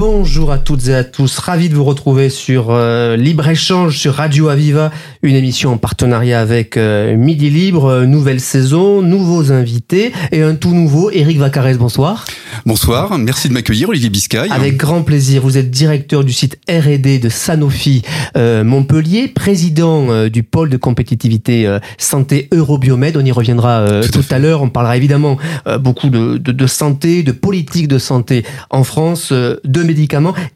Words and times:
Bonjour 0.00 0.50
à 0.50 0.56
toutes 0.56 0.88
et 0.88 0.94
à 0.94 1.04
tous, 1.04 1.38
ravi 1.40 1.68
de 1.68 1.74
vous 1.74 1.84
retrouver 1.84 2.30
sur 2.30 2.68
euh, 2.70 3.18
Libre 3.18 3.46
Échange 3.46 3.98
sur 3.98 4.14
Radio 4.14 4.48
Aviva, 4.48 4.90
une 5.20 5.34
émission 5.34 5.72
en 5.72 5.76
partenariat 5.76 6.40
avec 6.40 6.78
euh, 6.78 7.14
Midi 7.18 7.50
Libre, 7.50 7.84
euh, 7.84 8.06
nouvelle 8.06 8.40
saison, 8.40 9.02
nouveaux 9.02 9.52
invités 9.52 10.12
et 10.32 10.40
un 10.40 10.54
tout 10.54 10.72
nouveau, 10.72 11.10
Eric 11.10 11.36
Vacarès, 11.36 11.76
bonsoir. 11.76 12.24
Bonsoir, 12.64 13.18
merci 13.18 13.50
de 13.50 13.52
m'accueillir 13.52 13.90
Olivier 13.90 14.08
Biscay. 14.08 14.48
Avec 14.50 14.78
grand 14.78 15.02
plaisir, 15.02 15.42
vous 15.42 15.58
êtes 15.58 15.70
directeur 15.70 16.24
du 16.24 16.32
site 16.32 16.58
R&D 16.66 17.18
de 17.18 17.28
Sanofi 17.28 18.02
Montpellier, 18.36 19.28
président 19.28 20.26
du 20.28 20.42
pôle 20.42 20.68
de 20.68 20.76
compétitivité 20.76 21.78
santé 21.96 22.48
Eurobiomed, 22.52 23.16
on 23.16 23.24
y 23.24 23.32
reviendra 23.32 24.02
tout, 24.12 24.24
à, 24.30 24.38
l'heure, 24.38 24.62
on 24.62 24.68
parlera 24.68 24.96
évidemment 24.96 25.38
beaucoup 25.78 26.10
de, 26.10 26.38
de, 26.38 26.52
de, 26.52 26.66
santé, 26.66 27.22
de 27.22 27.32
politique 27.32 27.88
de 27.88 27.98
santé 27.98 28.44
en 28.70 28.84
France, 28.84 29.32
de 29.32 29.82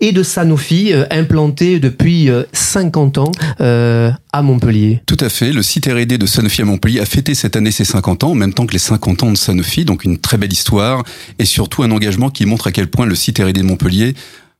et 0.00 0.12
de 0.12 0.22
Sanofi 0.22 0.92
euh, 0.92 1.04
implanté 1.10 1.80
depuis 1.80 2.28
50 2.52 3.18
euh, 3.18 3.20
ans 3.20 3.32
euh, 3.60 4.10
à 4.32 4.42
Montpellier. 4.42 5.00
Tout 5.06 5.16
à 5.20 5.28
fait. 5.28 5.52
Le 5.52 5.62
site 5.62 5.86
R&D 5.86 6.18
de 6.18 6.26
Sanofi 6.26 6.62
à 6.62 6.64
Montpellier 6.64 7.00
a 7.00 7.06
fêté 7.06 7.34
cette 7.34 7.56
année 7.56 7.70
ses 7.70 7.84
50 7.84 8.24
ans, 8.24 8.30
en 8.30 8.34
même 8.34 8.52
temps 8.52 8.66
que 8.66 8.72
les 8.72 8.78
50 8.78 9.22
ans 9.22 9.30
de 9.32 9.36
Sanofi. 9.36 9.84
Donc 9.84 10.04
une 10.04 10.18
très 10.18 10.36
belle 10.36 10.52
histoire 10.52 11.02
et 11.38 11.44
surtout 11.44 11.82
un 11.82 11.90
engagement 11.90 12.30
qui 12.30 12.46
montre 12.46 12.68
à 12.68 12.72
quel 12.72 12.88
point 12.88 13.06
le 13.06 13.14
site 13.14 13.38
R&D 13.38 13.52
de 13.52 13.62
Montpellier 13.62 14.14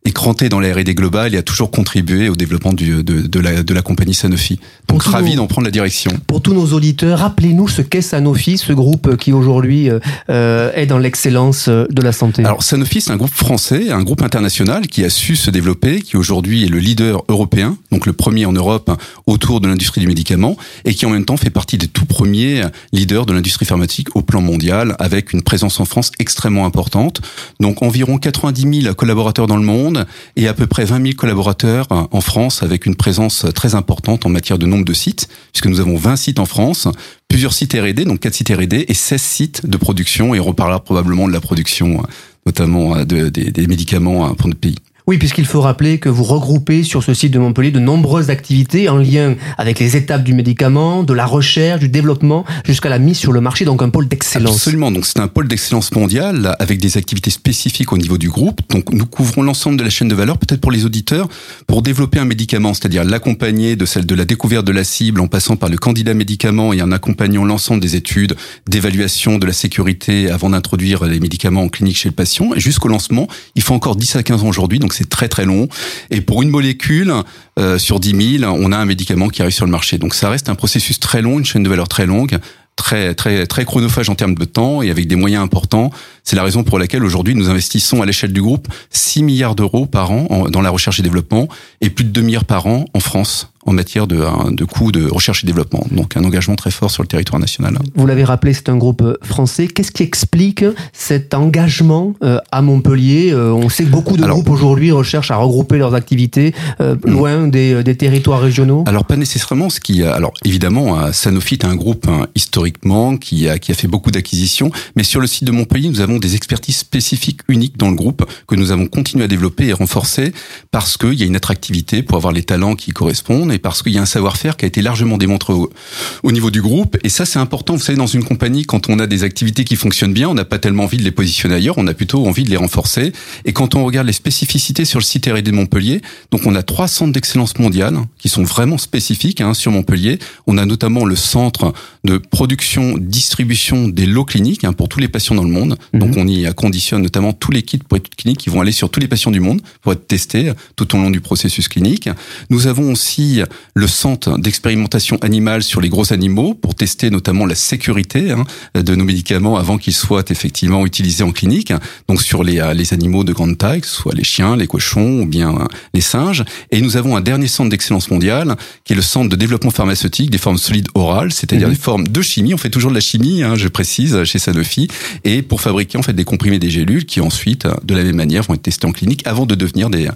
écranté 0.06 0.50
dans 0.50 0.60
la 0.60 0.74
R&D 0.74 0.95
globale 0.95 1.34
et 1.34 1.38
a 1.38 1.42
toujours 1.42 1.70
contribué 1.70 2.29
au 2.29 2.37
développement 2.37 2.74
du, 2.74 3.02
de, 3.02 3.23
de, 3.23 3.40
la, 3.40 3.62
de 3.62 3.74
la 3.74 3.80
compagnie 3.80 4.12
Sanofi. 4.12 4.60
Donc 4.87 5.02
ravi 5.02 5.34
d'en 5.34 5.46
prendre 5.46 5.65
la 5.65 5.70
direction. 5.70 6.10
Pour 6.26 6.42
tous 6.42 6.52
nos 6.52 6.74
auditeurs, 6.74 7.20
rappelez-nous 7.20 7.68
ce 7.68 7.80
qu'est 7.80 8.02
Sanofi, 8.02 8.59
ce 8.59 8.74
groupe 8.74 9.16
qui 9.16 9.32
aujourd'hui 9.32 9.88
euh, 10.29 10.70
est 10.74 10.84
dans 10.84 10.98
l'excellence 10.98 11.70
de 11.70 12.02
la 12.02 12.12
santé. 12.12 12.45
Alors 12.45 12.62
Sanofi, 12.62 13.01
c'est 13.01 13.12
un 13.12 13.16
groupe 13.16 13.32
français, 13.32 13.90
un 13.90 14.02
groupe 14.02 14.23
international 14.23 14.88
qui 14.88 15.04
a 15.04 15.09
su 15.09 15.37
se 15.37 15.51
développer, 15.51 16.02
qui 16.02 16.18
aujourd'hui 16.18 16.64
est 16.64 16.68
le 16.68 16.80
leader 16.80 17.24
européen, 17.29 17.79
donc 17.90 18.04
le 18.04 18.12
premier 18.12 18.45
en 18.45 18.52
Europe 18.52 18.90
autour 19.26 19.62
de 19.62 19.68
l'industrie 19.68 20.02
du 20.02 20.07
médicament, 20.07 20.59
et 20.84 20.95
qui 20.95 21.07
en 21.07 21.10
même 21.10 21.24
temps 21.24 21.38
fait 21.38 21.48
partie 21.48 21.79
des 21.79 21.88
tout 21.88 22.04
premiers 22.04 22.62
leaders 22.92 23.24
de 23.24 23.32
l'industrie 23.32 23.64
pharmaceutique 23.64 24.14
au 24.14 24.20
plan 24.20 24.42
mondial, 24.42 24.96
avec 24.98 25.32
une 25.32 25.42
présence 25.42 25.80
en 25.80 25.86
France 25.86 26.12
extrêmement 26.18 26.66
importante. 26.66 27.23
Donc 27.59 27.82
environ 27.82 28.18
90 28.18 28.82
000 28.82 28.95
collaborateurs 28.95 29.46
dans 29.46 29.57
le 29.57 29.62
monde 29.62 29.93
et 30.37 30.48
à 30.48 30.54
peu 30.54 30.66
près 30.66 30.84
20 30.84 31.02
000 31.02 31.14
collaborateurs 31.16 31.87
en 31.90 32.20
France 32.20 32.62
avec 32.62 32.87
une 32.87 32.96
présence 32.96 33.46
très 33.54 33.74
importante 33.74 34.26
en 34.26 34.28
matière 34.28 34.59
de 34.59 34.66
nombre 34.66 34.84
de 34.84 34.92
sites, 34.92 35.28
puisque 35.52 35.66
nous 35.66 35.80
avons 35.80 35.96
20 35.96 36.16
sites 36.16 36.38
en 36.38 36.46
France, 36.46 36.88
plusieurs 37.28 37.52
sites 37.52 37.74
R&D, 37.74 38.04
donc 38.04 38.20
4 38.20 38.34
sites 38.34 38.51
R&D 38.51 38.86
et 38.88 38.95
16 38.95 39.23
sites 39.23 39.66
de 39.66 39.76
production 39.76 40.34
et 40.34 40.40
on 40.40 40.45
reparlera 40.45 40.82
probablement 40.82 41.26
de 41.28 41.32
la 41.32 41.40
production 41.40 42.02
notamment 42.46 43.04
des 43.04 43.66
médicaments 43.66 44.34
pour 44.34 44.48
notre 44.48 44.60
pays. 44.60 44.76
Oui, 45.07 45.19
puisqu'il 45.19 45.45
faut 45.45 45.60
rappeler 45.60 45.99
que 45.99 46.09
vous 46.09 46.24
regroupez 46.24 46.83
sur 46.83 47.02
ce 47.02 47.13
site 47.13 47.30
de 47.30 47.38
Montpellier 47.38 47.71
de 47.71 47.79
nombreuses 47.79 48.30
activités 48.30 48.88
en 48.88 48.97
lien 48.97 49.35
avec 49.59 49.79
les 49.79 49.99
étapes 49.99 50.24
du 50.24 50.33
médicament, 50.33 51.02
de 51.02 51.13
la 51.13 51.27
recherche, 51.27 51.80
du 51.80 51.91
développement, 51.91 52.47
jusqu'à 52.65 52.88
la 52.88 52.99
mise 52.99 53.19
sur 53.19 53.30
le 53.30 53.43
marché, 53.43 53.66
donc 53.66 53.82
un 53.82 53.91
pôle 53.91 54.09
d'excellence. 54.09 54.55
Absolument, 54.55 54.91
donc 54.91 55.05
c'est 55.05 55.21
un 55.21 55.29
pôle 55.29 55.47
d'excellence 55.47 55.93
mondial 55.93 56.57
avec 56.59 56.80
des 56.80 56.97
activités 56.97 57.29
spécifiques 57.29 57.93
au 57.93 57.99
niveau 57.99 58.16
du 58.16 58.30
groupe. 58.30 58.63
Donc 58.71 58.95
nous 58.95 59.05
couvrons 59.05 59.43
l'ensemble 59.43 59.77
de 59.77 59.85
la 59.85 59.91
chaîne 59.91 60.09
de 60.09 60.15
valeur, 60.15 60.38
peut-être 60.38 60.63
pour 60.63 60.73
les 60.73 60.87
auditeurs, 60.87 61.29
pour 61.66 61.82
développer 61.82 62.19
un 62.19 62.25
médicament, 62.25 62.73
c'est-à-dire 62.73 63.05
l'accompagner 63.05 63.77
de 63.77 63.85
celle 63.85 64.06
de 64.06 64.15
la 64.15 64.25
découverte 64.25 64.64
de 64.64 64.72
la 64.72 64.84
cible 64.84 65.20
en 65.20 65.26
passant 65.26 65.56
par 65.56 65.69
le 65.69 65.76
candidat 65.76 66.14
médicament 66.14 66.72
et 66.72 66.81
en 66.81 66.93
accompagnant 66.93 67.44
l'ensemble 67.44 67.82
des 67.82 67.94
études 67.94 68.37
d'évaluation 68.66 69.37
de 69.37 69.44
la 69.44 69.53
sécurité 69.53 70.31
avant 70.31 70.48
d'introduire 70.48 71.04
les 71.04 71.20
médicaments 71.20 71.64
en 71.64 71.69
clinique 71.69 71.98
chez 71.98 72.09
le 72.09 72.14
patient. 72.14 72.54
Et 72.54 72.60
jusqu'au 72.60 72.88
lancement, 72.88 73.28
il 73.54 73.62
faut 73.62 73.75
encore 73.75 73.97
10 73.97 74.16
à 74.16 74.22
15 74.22 74.44
ans 74.44 74.48
aujourd'hui, 74.48 74.78
c'est 74.94 75.09
très 75.09 75.28
très 75.28 75.44
long. 75.44 75.69
Et 76.10 76.21
pour 76.21 76.43
une 76.43 76.50
molécule 76.50 77.12
euh, 77.59 77.78
sur 77.78 78.00
10 78.00 78.38
000, 78.41 78.53
on 78.53 78.72
a 78.72 78.77
un 78.77 78.84
médicament 78.84 79.28
qui 79.28 79.43
arrive 79.43 79.55
sur 79.55 79.66
le 79.66 79.71
marché. 79.71 79.99
Donc 79.99 80.15
ça 80.15 80.31
reste 80.31 80.49
un 80.49 80.55
processus 80.55 81.00
très 81.00 81.22
long, 81.22 81.38
une 81.38 81.44
chaîne 81.44 81.62
de 81.62 81.69
valeur 81.69 81.88
très 81.88 82.06
longue 82.06 82.38
très 82.77 83.15
très 83.15 83.47
très 83.47 83.65
chronophage 83.65 84.09
en 84.09 84.15
termes 84.15 84.34
de 84.34 84.44
temps 84.44 84.82
et 84.82 84.91
avec 84.91 85.06
des 85.06 85.16
moyens 85.16 85.43
importants. 85.43 85.91
C'est 86.24 86.36
la 86.36 86.42
raison 86.42 86.64
pour 86.64 86.78
laquelle 86.78 87.04
aujourd'hui 87.04 87.34
nous 87.34 87.50
investissons 87.50 88.00
à 88.00 88.06
l'échelle 88.06 88.32
du 88.32 88.40
groupe 88.40 88.66
6 88.88 89.22
milliards 89.22 89.54
d'euros 89.54 89.84
par 89.84 90.10
an 90.10 90.48
dans 90.48 90.62
la 90.62 90.70
recherche 90.70 90.98
et 90.98 91.02
développement 91.02 91.48
et 91.82 91.90
plus 91.90 92.04
de 92.04 92.08
2 92.08 92.22
milliards 92.22 92.46
par 92.46 92.66
an 92.66 92.86
en 92.94 93.00
France 93.00 93.50
en 93.66 93.72
matière 93.72 94.06
de, 94.06 94.22
de 94.54 94.64
coûts 94.64 94.92
de 94.92 95.08
recherche 95.08 95.44
et 95.44 95.46
développement. 95.46 95.86
Donc 95.90 96.16
un 96.16 96.24
engagement 96.24 96.56
très 96.56 96.70
fort 96.70 96.90
sur 96.90 97.02
le 97.02 97.08
territoire 97.08 97.40
national. 97.40 97.78
Vous 97.94 98.06
l'avez 98.06 98.24
rappelé, 98.24 98.52
c'est 98.52 98.68
un 98.68 98.76
groupe 98.76 99.02
euh, 99.02 99.16
français. 99.22 99.68
Qu'est-ce 99.68 99.92
qui 99.92 100.02
explique 100.02 100.64
cet 100.92 101.34
engagement 101.34 102.14
euh, 102.22 102.38
à 102.52 102.62
Montpellier 102.62 103.30
euh, 103.32 103.52
On 103.52 103.68
sait 103.68 103.84
que 103.84 103.90
beaucoup 103.90 104.16
de 104.16 104.24
groupes 104.24 104.50
aujourd'hui 104.50 104.92
recherchent 104.92 105.30
à 105.30 105.36
regrouper 105.36 105.78
leurs 105.78 105.94
activités 105.94 106.54
hmm. 106.78 107.10
loin 107.10 107.46
des, 107.46 107.82
des, 107.82 107.96
territoires 107.96 108.40
régionaux? 108.40 108.84
Alors 108.86 109.04
pas 109.04 109.16
nécessairement. 109.16 109.70
Ce 109.70 109.80
qui, 109.80 110.02
alors 110.02 110.32
évidemment, 110.44 111.12
Sanofi 111.12 111.54
est 111.54 111.64
un 111.64 111.74
groupe 111.74 112.06
hein, 112.08 112.26
historiquement 112.34 113.16
qui 113.16 113.48
a, 113.48 113.58
qui 113.58 113.72
a 113.72 113.74
fait 113.74 113.88
beaucoup 113.88 114.10
d'acquisitions, 114.10 114.70
mais 114.96 115.04
sur 115.04 115.20
le 115.20 115.26
site 115.26 115.44
de 115.44 115.52
Montpellier, 115.52 115.88
nous 115.88 116.00
avons 116.00 116.13
des 116.19 116.36
expertises 116.36 116.76
spécifiques 116.76 117.41
uniques 117.48 117.76
dans 117.76 117.88
le 117.88 117.97
groupe 117.97 118.25
que 118.47 118.54
nous 118.54 118.70
avons 118.70 118.86
continué 118.86 119.25
à 119.25 119.28
développer 119.28 119.66
et 119.66 119.72
renforcer 119.72 120.32
parce 120.70 120.97
qu'il 120.97 121.14
y 121.14 121.22
a 121.22 121.26
une 121.26 121.36
attractivité 121.36 122.02
pour 122.02 122.16
avoir 122.16 122.32
les 122.32 122.42
talents 122.42 122.75
qui 122.75 122.92
correspondent 122.92 123.52
et 123.52 123.58
parce 123.58 123.82
qu'il 123.82 123.92
y 123.92 123.98
a 123.98 124.02
un 124.02 124.06
savoir-faire 124.06 124.56
qui 124.56 124.64
a 124.64 124.69
été 124.69 124.82
largement 124.82 125.19
démontré 125.19 125.52
au, 125.52 126.32
niveau 126.32 126.50
du 126.50 126.62
groupe. 126.62 126.97
Et 127.04 127.08
ça, 127.08 127.25
c'est 127.25 127.38
important. 127.38 127.75
Vous 127.75 127.82
savez, 127.82 127.98
dans 127.98 128.06
une 128.06 128.25
compagnie, 128.25 128.64
quand 128.64 128.88
on 128.88 128.98
a 128.98 129.06
des 129.06 129.22
activités 129.25 129.64
qui 129.64 129.76
fonctionnent 129.76 130.12
bien, 130.12 130.28
on 130.28 130.34
n'a 130.34 130.44
pas 130.44 130.58
tellement 130.58 130.84
envie 130.84 130.97
de 130.97 131.02
les 131.02 131.12
positionner 131.12 131.54
ailleurs, 131.54 131.78
on 131.78 131.86
a 131.86 131.94
plutôt 131.94 132.26
envie 132.26 132.44
de 132.44 132.50
les 132.50 132.56
renforcer. 132.56 133.12
Et 133.44 133.52
quand 133.52 133.75
on 133.75 133.84
regarde 133.84 134.06
les 134.06 134.12
spécificités 134.12 134.84
sur 134.84 134.98
le 134.98 135.04
site 135.04 135.26
R&D 135.26 135.52
Montpellier, 135.52 136.02
donc 136.31 136.46
on 136.46 136.54
a 136.54 136.62
trois 136.62 136.88
centres 136.88 137.12
d'excellence 137.12 137.58
mondiale 137.58 137.98
qui 138.19 138.28
sont 138.28 138.42
vraiment 138.42 138.78
spécifiques 138.78 139.41
hein, 139.41 139.54
sur 139.54 139.70
Montpellier. 139.72 140.19
On 140.46 140.58
a 140.58 140.66
notamment 140.66 141.04
le 141.04 141.16
centre 141.16 141.72
de 142.04 142.19
production, 142.19 142.96
distribution 142.98 143.88
des 143.88 144.06
lots 144.06 144.25
cliniques 144.25 144.64
hein, 144.64 144.72
pour 144.72 144.88
tous 144.88 145.00
les 145.00 145.08
patients 145.08 145.34
dans 145.34 145.44
le 145.44 145.50
monde. 145.50 145.76
Mhm. 145.92 146.00
Donc 146.04 146.16
on 146.16 146.26
y 146.26 146.53
conditionne 146.54 147.03
notamment 147.03 147.32
tous 147.32 147.50
les 147.50 147.62
kits 147.62 147.78
pour 147.78 147.97
études 147.97 148.15
cliniques 148.15 148.41
qui 148.41 148.50
vont 148.50 148.60
aller 148.60 148.72
sur 148.72 148.91
tous 148.91 149.00
les 149.00 149.09
patients 149.09 149.31
du 149.31 149.41
monde 149.41 149.60
pour 149.81 149.92
être 149.92 150.06
testés 150.06 150.53
tout 150.76 150.94
au 150.94 150.98
long 150.98 151.10
du 151.10 151.20
processus 151.20 151.69
clinique. 151.69 152.09
Nous 152.50 152.66
avons 152.66 152.92
aussi 152.92 153.42
le 153.75 153.87
centre 153.87 154.38
d'expérimentation 154.38 155.16
animale 155.22 155.62
sur 155.62 155.81
les 155.81 155.88
gros 155.88 156.12
animaux 156.12 156.54
pour 156.54 156.75
tester 156.75 157.10
notamment 157.10 157.47
la 157.47 157.54
sécurité 157.54 158.32
hein, 158.32 158.44
de 158.75 158.94
nos 158.94 159.04
médicaments 159.04 159.56
avant 159.56 159.78
qu'ils 159.78 159.94
soient 159.94 160.25
effectivement 160.28 160.84
utilisés 160.87 161.25
en 161.25 161.32
clinique. 161.32 161.72
Donc 162.09 162.22
sur 162.22 162.44
les, 162.44 162.60
euh, 162.60 162.75
les 162.75 162.93
animaux 162.93 163.25
de 163.25 163.32
grande 163.32 163.59
taille, 163.59 163.81
que 163.81 163.87
ce 163.87 163.94
soit 163.94 164.14
les 164.14 164.25
chiens, 164.25 164.56
les 164.56 164.66
cochons 164.66 165.20
ou 165.20 165.26
bien 165.26 165.54
euh, 165.54 165.64
les 165.93 166.00
singes. 166.00 166.44
Et 166.70 166.81
nous 166.81 166.97
avons 166.97 167.16
un 167.16 167.20
dernier 167.20 167.48
centre 167.48 167.70
d'excellence 167.70 168.10
mondiale 168.10 168.56
qui 168.84 168.93
est 168.93 168.97
le 168.97 169.03
centre 169.03 169.28
de 169.28 169.37
développement 169.37 169.70
pharmaceutique 169.70 170.31
des 170.31 170.38
formes 170.38 170.59
solides 170.59 170.88
orales, 170.94 171.32
c'est-à-dire 171.32 171.69
mhm. 171.69 171.75
des 171.75 171.81
formes 171.81 172.09
de 172.09 172.22
chimie. 172.22 172.54
On 172.54 172.59
fait 172.59 172.70
toujours 172.70 172.91
de 172.91 172.94
la 172.94 173.00
chimie, 173.00 173.43
hein, 173.43 173.54
je 173.56 173.69
précise, 173.69 174.25
chez 174.25 174.38
Sanofi, 174.38 174.88
et 175.25 175.43
pour 175.43 175.60
fabriquer 175.60 175.94
en 175.97 176.03
fait 176.03 176.12
des 176.12 176.25
comprimés 176.25 176.59
des 176.59 176.71
gélules 176.71 177.06
qui 177.06 177.21
ensuite, 177.21 177.66
de 177.84 177.94
la 177.94 178.03
même 178.03 178.16
manière, 178.16 178.43
vont 178.43 178.55
être 178.55 178.62
testés 178.62 178.87
en 178.87 178.93
clinique 178.93 179.27
avant 179.27 179.47
de 179.47 179.55
devenir 179.55 179.91
des 179.91 180.09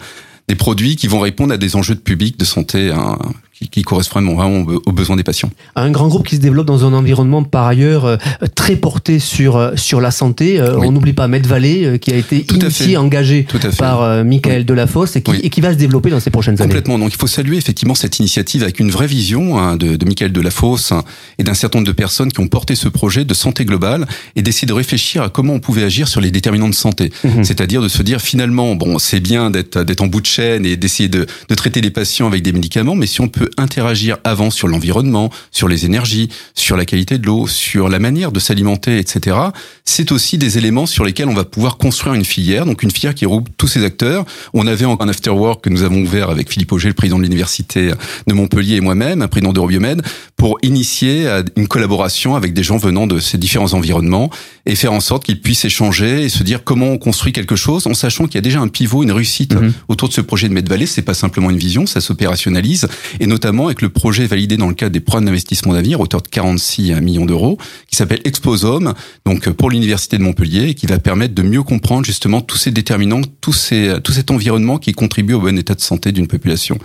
des 0.49 0.55
produits 0.55 0.97
qui 0.97 1.07
vont 1.07 1.21
répondre 1.21 1.53
à 1.53 1.59
des 1.59 1.77
enjeux 1.77 1.95
de 1.95 2.01
public, 2.01 2.39
de 2.39 2.45
santé 2.45 2.91
hein, 2.91 3.19
qui, 3.59 3.69
qui 3.69 3.83
correspondent 3.83 4.35
vraiment 4.35 4.65
aux 4.87 4.93
besoins 4.93 5.17
des 5.17 5.25
patients. 5.25 5.51
Un 5.75 5.91
grand 5.91 6.09
groupe 6.09 6.27
qui 6.27 6.37
se 6.37 6.41
développe 6.41 6.67
dans 6.67 6.85
un 6.85 6.93
environnement 6.93 7.43
par 7.43 7.67
ailleurs 7.67 8.05
euh, 8.05 8.17
très 8.55 8.77
porté 8.77 9.19
sur 9.19 9.57
euh, 9.57 9.73
sur 9.77 10.01
la 10.01 10.11
santé. 10.11 10.61
Euh, 10.61 10.79
on 10.79 10.93
n'oublie 10.93 11.13
pas 11.13 11.29
Medvalley 11.29 11.99
qui 11.99 12.13
a 12.13 12.17
été 12.17 12.43
Tout 12.43 12.57
initié, 12.57 12.97
engagé 12.97 13.47
par 13.79 14.25
Michael 14.25 14.65
Delafosse 14.65 15.17
et 15.17 15.23
qui, 15.23 15.33
et 15.43 15.51
qui 15.51 15.61
va 15.61 15.73
se 15.73 15.79
développer 15.79 16.11
dans 16.11 16.21
ces 16.21 16.31
prochaines 16.31 16.61
années. 16.61 16.69
Complètement. 16.69 16.99
Donc 16.99 17.13
il 17.13 17.17
faut 17.17 17.27
saluer 17.27 17.57
effectivement 17.57 17.95
cette 17.95 18.19
initiative 18.19 18.63
avec 18.63 18.81
une 18.81 18.91
vraie 18.91 19.07
vision 19.07 19.59
hein, 19.59 19.77
de, 19.77 19.97
de 19.97 20.05
Michael 20.05 20.33
Delafosse 20.33 20.93
et 21.39 21.43
d'un 21.43 21.55
certain 21.55 21.79
nombre 21.79 21.89
de 21.89 21.93
personnes 21.93 22.33
qui 22.33 22.41
ont 22.41 22.49
porté 22.49 22.75
ce 22.75 22.89
projet 22.89 23.25
de 23.25 23.35
santé 23.35 23.65
globale 23.65 24.07
et 24.37 24.43
d'essayer 24.43 24.67
de 24.67 24.73
réfléchir 24.73 25.23
à 25.23 25.29
comment 25.29 25.55
on 25.55 25.61
pouvait 25.61 25.83
agir 25.83 26.09
sur 26.09 26.21
les 26.21 26.31
déterminants 26.31 26.69
de 26.69 26.75
santé. 26.75 27.11
Mhm. 27.25 27.45
C'est-à-dire 27.45 27.83
de 27.83 27.89
se 27.89 28.03
dire 28.03 28.21
finalement 28.21 28.75
bon 28.75 28.99
c'est 28.99 29.21
bien 29.21 29.51
d'être 29.51 29.83
d'être 29.83 30.03
en 30.03 30.07
bout 30.07 30.21
de 30.21 30.27
chaîne 30.27 30.65
et 30.65 30.77
d'essayer 30.77 31.09
de, 31.09 31.27
de 31.49 31.55
traiter 31.55 31.81
les 31.81 31.91
patients 31.91 32.27
avec 32.27 32.43
des 32.43 32.53
médicaments, 32.53 32.95
mais 32.95 33.07
si 33.07 33.21
on 33.21 33.29
peut 33.29 33.48
peut 33.49 33.63
interagir 33.63 34.19
avant 34.25 34.51
sur 34.51 34.69
l'environnement, 34.69 35.31
sur 35.51 35.69
les 35.69 35.85
énergies, 35.85 36.29
sur 36.55 36.77
la 36.77 36.85
qualité 36.85 37.19
de 37.19 37.27
l'eau, 37.27 37.47
sur 37.47 37.89
la 37.89 37.99
manière 37.99 38.33
de 38.33 38.41
s'alimenter, 38.41 38.99
etc. 38.99 39.37
C'est 39.85 40.13
aussi 40.13 40.39
des 40.39 40.59
éléments 40.59 40.87
sur 40.87 41.05
lesquels 41.05 41.29
on 41.29 41.35
va 41.35 41.45
pouvoir 41.45 41.77
construire 41.79 42.15
une 42.15 42.25
filière, 42.25 42.67
donc 42.67 42.83
une 42.83 42.91
filière 42.91 43.15
qui 43.15 43.27
regroupe 43.27 43.49
tous 43.57 43.69
ces 43.69 43.85
acteurs. 43.85 44.25
On 44.55 44.67
avait 44.67 44.85
un 44.85 45.09
afterwork 45.09 45.65
que 45.65 45.71
nous 45.71 45.83
avons 45.83 46.03
ouvert 46.03 46.31
avec 46.31 46.51
Philippe 46.51 46.73
Auger, 46.73 46.89
le 46.89 46.95
président 46.95 47.19
de 47.19 47.23
l'université 47.23 47.93
de 48.27 48.35
Montpellier 48.35 48.77
et 48.77 48.81
moi-même, 48.81 49.23
un 49.23 49.29
président 49.29 49.53
d'Eurobiomed, 49.53 50.03
pour 50.37 50.59
initier 50.63 51.29
une 51.57 51.69
collaboration 51.69 52.37
avec 52.37 52.53
des 52.53 52.63
gens 52.63 52.77
venant 52.77 53.07
de 53.07 53.19
ces 53.19 53.39
différents 53.39 53.75
environnements 53.75 54.31
et 54.67 54.75
faire 54.75 54.93
en 54.93 55.01
sorte 55.01 55.25
qu'ils 55.25 55.41
puissent 55.41 55.65
échanger 55.65 56.25
et 56.25 56.29
se 56.29 56.43
dire 56.43 56.65
comment 56.65 56.89
on 56.89 56.99
construit 56.99 57.33
quelque 57.33 57.57
chose 57.57 57.87
en 57.87 57.95
sachant 57.95 58.27
qu'il 58.27 58.37
y 58.37 58.39
a 58.39 58.43
déjà 58.43 58.61
un 58.61 58.69
pivot, 58.69 59.03
une 59.03 59.13
réussite 59.13 59.55
mhm. 59.55 59.73
autour 59.89 60.09
de 60.09 60.15
ce 60.15 60.21
projet 60.21 60.49
de 60.49 60.55
Medvalley. 60.55 60.87
C'est 60.87 61.03
pas 61.03 61.15
simplement 61.15 61.51
une 61.51 61.57
vision, 61.57 61.87
ça 61.87 62.01
s'opérationnalise 62.01 62.89
et 63.21 63.27
notamment 63.27 63.38
avec 63.45 63.83
le 63.83 63.89
projet 63.89 64.27
validé 64.27 64.57
dans 64.57 64.69
le 64.69 64.75
cadre 64.75 64.93
des 64.93 65.01
programmes 65.01 65.27
d'investissement 65.27 65.73
d'avenir, 65.73 66.01
hauteur 66.01 66.23
de 66.23 66.29
46 66.29 67.01
millions 67.01 67.27
d'euros, 67.27 67.59
qui 67.89 67.97
s'appelle 67.97 68.21
Exposome, 68.25 68.95
donc 69.25 69.49
pour 69.51 69.71
l'université 69.71 70.19
de 70.19 70.23
Montpellier 70.23 70.69
et 70.69 70.75
qui 70.75 70.87
va 70.87 70.99
permettre 70.99 71.35
de 71.35 71.43
mieux 71.43 71.63
comprendre 71.63 72.05
justement 72.05 72.41
tous 72.41 72.57
ces 72.57 72.71
déterminants, 72.71 73.21
tous 73.41 73.53
ces, 73.53 73.95
tout 74.03 74.13
cet 74.13 74.31
environnement 74.31 74.79
qui 74.79 74.93
contribue 74.93 75.35
au 75.35 75.41
bon 75.41 75.57
état 75.59 75.75
de 75.75 75.81
santé 75.81 76.13
d'une 76.13 76.27
population. 76.27 76.79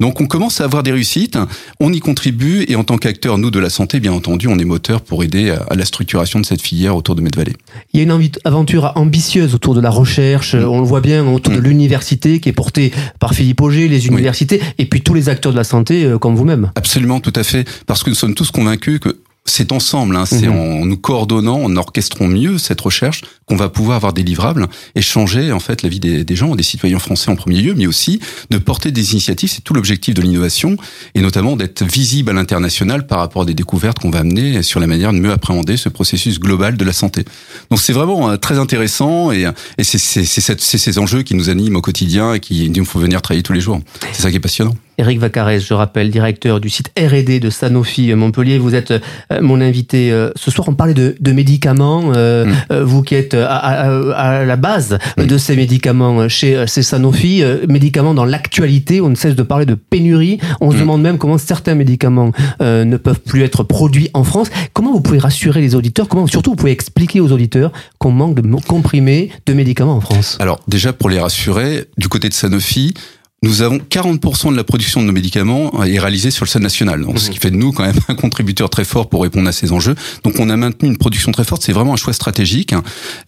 Donc 0.00 0.20
on 0.20 0.26
commence 0.26 0.60
à 0.60 0.64
avoir 0.64 0.82
des 0.82 0.92
réussites, 0.92 1.38
on 1.78 1.92
y 1.92 2.00
contribue 2.00 2.64
et 2.68 2.76
en 2.76 2.84
tant 2.84 2.98
qu'acteur, 2.98 3.38
nous, 3.38 3.50
de 3.50 3.58
la 3.58 3.70
santé, 3.70 4.00
bien 4.00 4.12
entendu, 4.12 4.48
on 4.48 4.58
est 4.58 4.64
moteur 4.64 5.00
pour 5.02 5.22
aider 5.24 5.50
à 5.50 5.74
la 5.74 5.84
structuration 5.84 6.40
de 6.40 6.46
cette 6.46 6.62
filière 6.62 6.96
autour 6.96 7.14
de 7.14 7.22
Medvalley. 7.22 7.54
Il 7.92 7.98
y 7.98 8.00
a 8.00 8.04
une 8.04 8.30
aventure 8.44 8.92
ambitieuse 8.96 9.54
autour 9.54 9.74
de 9.74 9.80
la 9.80 9.90
recherche, 9.90 10.54
mm. 10.54 10.64
on 10.64 10.80
le 10.80 10.86
voit 10.86 11.00
bien 11.00 11.26
autour 11.26 11.54
de 11.54 11.60
mm. 11.60 11.64
l'université 11.64 12.40
qui 12.40 12.48
est 12.48 12.54
portée 12.54 12.92
par 13.18 13.34
Philippe 13.34 13.60
Auger, 13.60 13.88
les 13.88 14.06
universités 14.06 14.60
et 14.78 14.86
puis 14.86 15.02
tous 15.02 15.14
les 15.14 15.28
acteurs 15.28 15.52
de 15.52 15.56
la 15.56 15.64
santé 15.64 15.99
euh, 16.04 16.18
comme 16.18 16.36
vous-même. 16.36 16.70
Absolument, 16.74 17.20
tout 17.20 17.32
à 17.34 17.42
fait, 17.42 17.68
parce 17.86 18.02
que 18.02 18.10
nous 18.10 18.16
sommes 18.16 18.34
tous 18.34 18.50
convaincus 18.50 19.00
que 19.00 19.16
c'est 19.46 19.72
ensemble, 19.72 20.16
hein, 20.16 20.26
c'est 20.26 20.48
mhm. 20.48 20.54
en 20.54 20.86
nous 20.86 20.96
coordonnant, 20.96 21.62
en 21.62 21.74
orchestrant 21.76 22.26
mieux 22.26 22.58
cette 22.58 22.80
recherche 22.80 23.22
qu'on 23.46 23.56
va 23.56 23.68
pouvoir 23.68 23.96
avoir 23.96 24.12
des 24.12 24.22
livrables 24.22 24.68
et 24.94 25.02
changer 25.02 25.50
en 25.50 25.60
fait 25.60 25.82
la 25.82 25.88
vie 25.88 25.98
des, 25.98 26.24
des, 26.24 26.36
gens, 26.36 26.54
des 26.54 26.62
citoyens 26.62 26.98
français 26.98 27.30
en 27.30 27.36
premier 27.36 27.60
lieu, 27.60 27.74
mais 27.74 27.86
aussi 27.86 28.20
de 28.50 28.58
porter 28.58 28.92
des 28.92 29.12
initiatives. 29.12 29.50
C'est 29.50 29.62
tout 29.62 29.74
l'objectif 29.74 30.14
de 30.14 30.22
l'innovation 30.22 30.76
et 31.14 31.20
notamment 31.20 31.56
d'être 31.56 31.84
visible 31.84 32.30
à 32.30 32.32
l'international 32.34 33.06
par 33.06 33.18
rapport 33.18 33.42
à 33.42 33.44
des 33.44 33.54
découvertes 33.54 33.98
qu'on 33.98 34.10
va 34.10 34.20
amener 34.20 34.62
sur 34.62 34.78
la 34.78 34.86
manière 34.86 35.12
de 35.12 35.18
mieux 35.18 35.32
appréhender 35.32 35.76
ce 35.76 35.88
processus 35.88 36.38
global 36.38 36.76
de 36.76 36.84
la 36.84 36.92
santé. 36.92 37.24
Donc 37.70 37.80
c'est 37.80 37.94
vraiment 37.94 38.30
euh, 38.30 38.36
très 38.36 38.58
intéressant 38.58 39.32
et, 39.32 39.50
et 39.78 39.84
c'est 39.84 39.98
ces 39.98 40.98
enjeux 40.98 41.22
qui 41.22 41.34
nous 41.34 41.48
animent 41.48 41.76
au 41.76 41.82
quotidien 41.82 42.34
et 42.34 42.40
qui 42.40 42.70
nous 42.70 42.84
font 42.84 42.98
venir 42.98 43.22
travailler 43.22 43.42
tous 43.42 43.54
les 43.54 43.60
jours. 43.60 43.80
C'est 44.12 44.22
ça 44.22 44.30
qui 44.30 44.36
est 44.36 44.40
passionnant. 44.40 44.74
Eric 45.00 45.18
Vacarès, 45.18 45.64
je 45.66 45.72
rappelle, 45.72 46.10
directeur 46.10 46.60
du 46.60 46.68
site 46.68 46.90
R&D 46.98 47.40
de 47.40 47.48
Sanofi 47.48 48.12
Montpellier. 48.14 48.58
Vous 48.58 48.74
êtes 48.74 48.90
euh, 48.90 49.40
mon 49.40 49.62
invité 49.62 50.12
euh, 50.12 50.30
ce 50.36 50.50
soir. 50.50 50.68
On 50.68 50.74
parlait 50.74 50.92
de, 50.92 51.32
médicaments. 51.32 52.12
Euh, 52.14 52.44
mm. 52.44 52.82
Vous 52.82 53.00
qui 53.00 53.14
êtes 53.14 53.32
à, 53.32 54.44
la 54.44 54.56
base 54.56 54.98
mm. 55.16 55.24
de 55.24 55.38
ces 55.38 55.56
médicaments 55.56 56.28
chez, 56.28 56.66
Sanofi, 56.66 57.42
médicaments 57.66 58.12
dans 58.12 58.26
l'actualité. 58.26 59.00
On 59.00 59.08
ne 59.08 59.14
cesse 59.14 59.34
de 59.34 59.42
parler 59.42 59.64
de 59.64 59.74
pénurie. 59.74 60.38
On 60.60 60.70
se 60.70 60.76
mm. 60.76 60.80
demande 60.80 61.00
même 61.00 61.16
comment 61.16 61.38
certains 61.38 61.74
médicaments 61.74 62.32
ne 62.60 62.96
peuvent 62.98 63.20
plus 63.20 63.42
être 63.42 63.62
produits 63.62 64.10
en 64.12 64.24
France. 64.24 64.50
Comment 64.74 64.92
vous 64.92 65.00
pouvez 65.00 65.18
rassurer 65.18 65.62
les 65.62 65.74
auditeurs? 65.74 66.08
Comment 66.08 66.26
surtout 66.26 66.50
vous 66.50 66.56
pouvez 66.56 66.72
expliquer 66.72 67.20
aux 67.20 67.32
auditeurs 67.32 67.72
qu'on 67.98 68.12
manque 68.12 68.34
de 68.34 68.50
comprimés 68.66 69.30
de 69.46 69.54
médicaments 69.54 69.94
en 69.94 70.00
France? 70.02 70.36
Alors 70.40 70.60
déjà 70.68 70.92
pour 70.92 71.08
les 71.08 71.18
rassurer, 71.18 71.86
du 71.96 72.08
côté 72.08 72.28
de 72.28 72.34
Sanofi, 72.34 72.92
nous 73.42 73.62
avons 73.62 73.78
40% 73.78 74.50
de 74.50 74.56
la 74.56 74.64
production 74.64 75.00
de 75.00 75.06
nos 75.06 75.12
médicaments 75.12 75.82
est 75.82 75.98
réalisée 75.98 76.30
sur 76.30 76.44
le 76.44 76.50
sol 76.50 76.60
national. 76.60 77.00
Donc, 77.00 77.18
ce 77.18 77.28
mhm. 77.28 77.32
qui 77.32 77.38
fait 77.38 77.50
de 77.50 77.56
nous 77.56 77.72
quand 77.72 77.84
même 77.84 77.96
un 78.08 78.14
contributeur 78.14 78.68
très 78.68 78.84
fort 78.84 79.08
pour 79.08 79.22
répondre 79.22 79.48
à 79.48 79.52
ces 79.52 79.72
enjeux. 79.72 79.94
Donc, 80.24 80.38
on 80.38 80.50
a 80.50 80.56
maintenu 80.58 80.90
une 80.90 80.98
production 80.98 81.32
très 81.32 81.44
forte. 81.44 81.62
C'est 81.62 81.72
vraiment 81.72 81.94
un 81.94 81.96
choix 81.96 82.12
stratégique. 82.12 82.74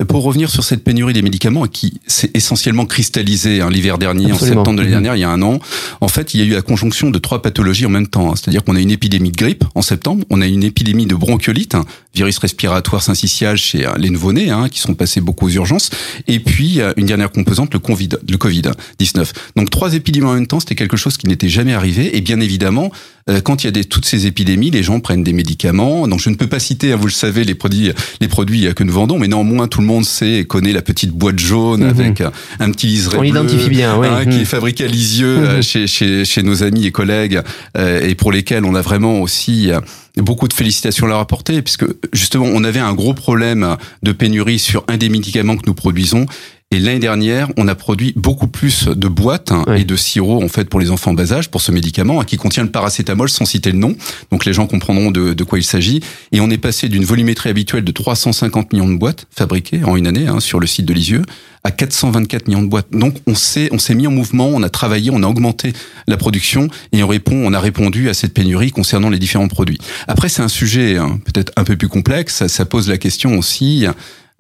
Pour 0.09 0.23
revenir 0.23 0.50
sur 0.50 0.64
cette 0.64 0.85
pénurie 0.85 1.14
des 1.14 1.23
médicaments 1.23 1.67
qui 1.67 1.99
s'est 2.06 2.31
essentiellement 2.35 2.85
cristallisée 2.85 3.62
hein, 3.62 3.70
l'hiver 3.70 3.97
dernier, 3.97 4.32
en 4.32 4.38
septembre 4.38 4.75
de 4.75 4.82
l'année 4.82 4.97
mhm. 4.97 5.03
dernière, 5.03 5.17
il 5.17 5.20
y 5.20 5.25
a 5.25 5.31
un 5.31 5.41
an, 5.41 5.61
en 6.03 6.09
fait, 6.09 6.35
il 6.35 6.41
y 6.41 6.43
a 6.43 6.47
eu 6.47 6.53
la 6.53 6.62
conjonction 6.62 7.08
de 7.08 7.19
trois 7.19 7.41
pathologies 7.41 7.87
en 7.87 7.91
même 7.91 8.06
temps. 8.06 8.32
Hein. 8.32 8.35
C'est-à-dire 8.37 8.65
qu'on 8.65 8.76
a 8.76 8.81
une 8.81 8.91
épidémie 8.91 9.31
de 9.31 9.37
grippe 9.37 9.65
en 9.75 9.81
septembre, 9.81 10.26
on 10.29 10.43
a 10.43 10.47
une 10.47 10.62
épidémie 10.62 11.06
de 11.06 11.15
bronchiolite, 11.15 11.75
hein, 11.75 11.87
virus 12.15 12.37
respiratoire 12.37 13.03
syncytial 13.03 13.56
chez 13.56 13.88
les 13.97 14.11
nouveau-nés, 14.11 14.53
qui 14.70 14.81
sont 14.81 14.93
passés 14.93 15.23
beaucoup 15.23 15.47
aux 15.47 15.50
urgences, 15.50 15.88
et 16.29 16.38
puis 16.38 16.81
une 16.99 17.06
dernière 17.06 17.31
composante, 17.31 17.73
le 17.73 17.79
Covid, 17.79 18.11
le 18.29 18.37
Covid 18.37 18.62
19. 18.99 19.32
Donc 19.56 19.70
trois 19.70 19.94
épidémies 20.03 20.27
en 20.27 20.35
même 20.35 20.47
temps, 20.49 20.59
c'était 20.59 20.75
quelque 20.75 20.97
chose 20.97 21.17
qui 21.17 21.29
n'était 21.29 21.49
jamais 21.49 21.73
arrivé. 21.73 22.17
Et 22.17 22.21
bien 22.21 22.41
évidemment, 22.41 22.91
euh, 23.31 23.41
quand 23.41 23.63
il 23.63 23.67
y 23.67 23.69
a 23.69 23.71
des, 23.71 23.85
toutes 23.85 24.05
ces 24.05 24.27
épidémies, 24.27 24.71
les 24.71 24.83
gens 24.83 24.99
prennent 24.99 25.23
des 25.23 25.33
médicaments. 25.33 26.09
Donc 26.09 26.21
je 26.21 26.29
ne 26.29 26.35
peux 26.35 26.49
pas 26.49 26.59
citer, 26.59 26.93
hein, 26.93 26.97
vous 26.97 27.07
le 27.07 27.13
savez, 27.13 27.45
les 27.45 27.55
produits, 27.55 27.93
les 28.21 28.29
produits 28.29 28.75
que 28.75 28.83
nous 28.83 28.93
vendons, 28.93 29.19
mais 29.19 29.29
néanmoins 29.29 29.69
tout 29.69 29.81
le 29.81 29.87
monde 29.87 30.05
sait 30.05 30.41
et 30.41 30.45
connaît 30.45 30.73
la 30.73 30.83
petite 30.83 31.11
boîte 31.11 31.39
jaune 31.39 31.85
mhm. 31.85 31.89
avec 31.89 32.23
un, 32.59 32.71
petit 32.73 32.89
liseré 32.89 33.19
On 33.19 33.23
identifie 33.23 33.69
bien, 33.69 33.97
oui. 33.97 34.09
Hein, 34.11 34.27
qui 34.27 34.41
est 34.41 34.45
fabriqué 34.45 34.85
à 34.85 34.89
Lisieux 34.89 35.39
mhm. 35.39 35.45
euh, 35.45 35.63
chez, 35.63 35.87
chez, 35.87 36.25
chez, 36.25 36.43
nos 36.43 36.65
amis 36.65 36.85
et 36.85 36.91
collègues 36.91 37.41
euh, 37.77 38.01
et 38.01 38.17
pour 38.17 38.33
lesquels 38.33 38.65
on 38.65 38.75
a 38.75 38.83
vraiment 38.83 39.21
aussi 39.21 39.71
beaucoup 40.17 40.49
de 40.49 40.53
félicitations 40.53 41.07
à 41.07 41.11
leur 41.11 41.21
apporter, 41.21 41.63
puisque 41.63 41.87
justement 42.13 42.47
on 42.47 42.65
avait 42.65 42.81
un 42.81 42.93
gros 42.93 43.15
problème 43.15 43.77
de 44.03 44.13
pénurie 44.13 44.59
sur 44.59 44.85
un 44.89 44.97
des 44.97 45.09
médicaments 45.09 45.57
que 45.57 45.67
nous 45.67 45.75
produisons 45.75 46.27
et 46.73 46.79
l'année 46.79 47.01
dernière, 47.01 47.49
on 47.59 47.69
a 47.69 47.75
produit 47.75 48.15
beaucoup 48.17 48.47
plus 48.47 48.89
de 48.89 49.07
boîtes 49.07 49.53
hein, 49.53 49.67
et 49.77 49.85
de 49.85 49.95
sirop 49.95 50.43
en 50.43 50.49
fait 50.49 50.65
pour 50.71 50.81
les 50.81 50.91
enfants 50.91 51.11
en 51.11 51.15
bas 51.15 51.35
âge 51.35 51.51
pour 51.51 51.61
ce 51.61 51.71
médicament 51.71 52.19
hein, 52.19 52.25
qui 52.25 52.39
contient 52.39 52.63
le 52.63 52.71
paracétamol 52.71 53.29
sans 53.29 53.45
citer 53.45 53.73
le 53.73 53.79
nom. 53.79 53.95
Donc 54.31 54.47
les 54.47 54.55
gens 54.55 54.67
comprendront 54.67 55.11
de, 55.11 55.35
de 55.35 55.45
quoi 55.45 55.59
il 55.59 55.65
s'agit. 55.65 56.01
Et 56.33 56.41
on 56.41 56.49
est 56.49 56.57
passé 56.57 56.89
d'une 56.89 57.05
volumétrie 57.05 57.51
habituelle 57.51 57.85
de 57.85 57.93
350 57.93 58.73
millions 58.73 58.89
de 58.89 58.97
boîtes 58.97 59.27
fabriquées 59.31 59.85
en 59.85 59.97
une 59.97 60.07
année 60.07 60.29
hein, 60.29 60.41
sur 60.41 60.61
le 60.61 60.67
site 60.67 60.87
de 60.87 60.95
Lisieux 60.95 61.23
à 61.63 61.73
424 61.73 62.49
millions 62.49 62.63
de 62.63 62.69
boîtes. 62.69 62.91
Donc 62.91 63.17
on 63.27 63.35
s'est 63.35 63.69
on 63.71 63.79
s'est 63.79 63.95
mis 63.95 64.07
en 64.07 64.11
mouvement, 64.11 64.49
on 64.49 64.63
a 64.63 64.71
travaillé, 64.71 65.11
on 65.13 65.23
a 65.23 65.27
augmenté 65.27 65.75
la 66.07 66.17
production 66.17 66.69
et 66.93 67.03
on 67.03 67.07
répond 67.07 67.37
on 67.37 67.53
a 67.53 67.61
répondu 67.61 68.09
à 68.09 68.15
cette 68.15 68.33
pénurie 68.33 68.71
concernant 68.71 69.11
les 69.11 69.19
différents 69.19 69.49
produits. 69.49 69.79
Après 70.09 70.31
c'est 70.31 70.43
un 70.43 70.49
sujet 70.49 70.97
hein, 70.97 71.21
peut-être 71.27 71.53
un 71.57 71.65
peu 71.65 71.77
plus 71.77 71.89
complexe. 71.89 72.37
Ça, 72.37 72.49
ça 72.49 72.65
pose 72.65 72.89
la 72.89 72.97
question 72.97 73.37
aussi 73.37 73.87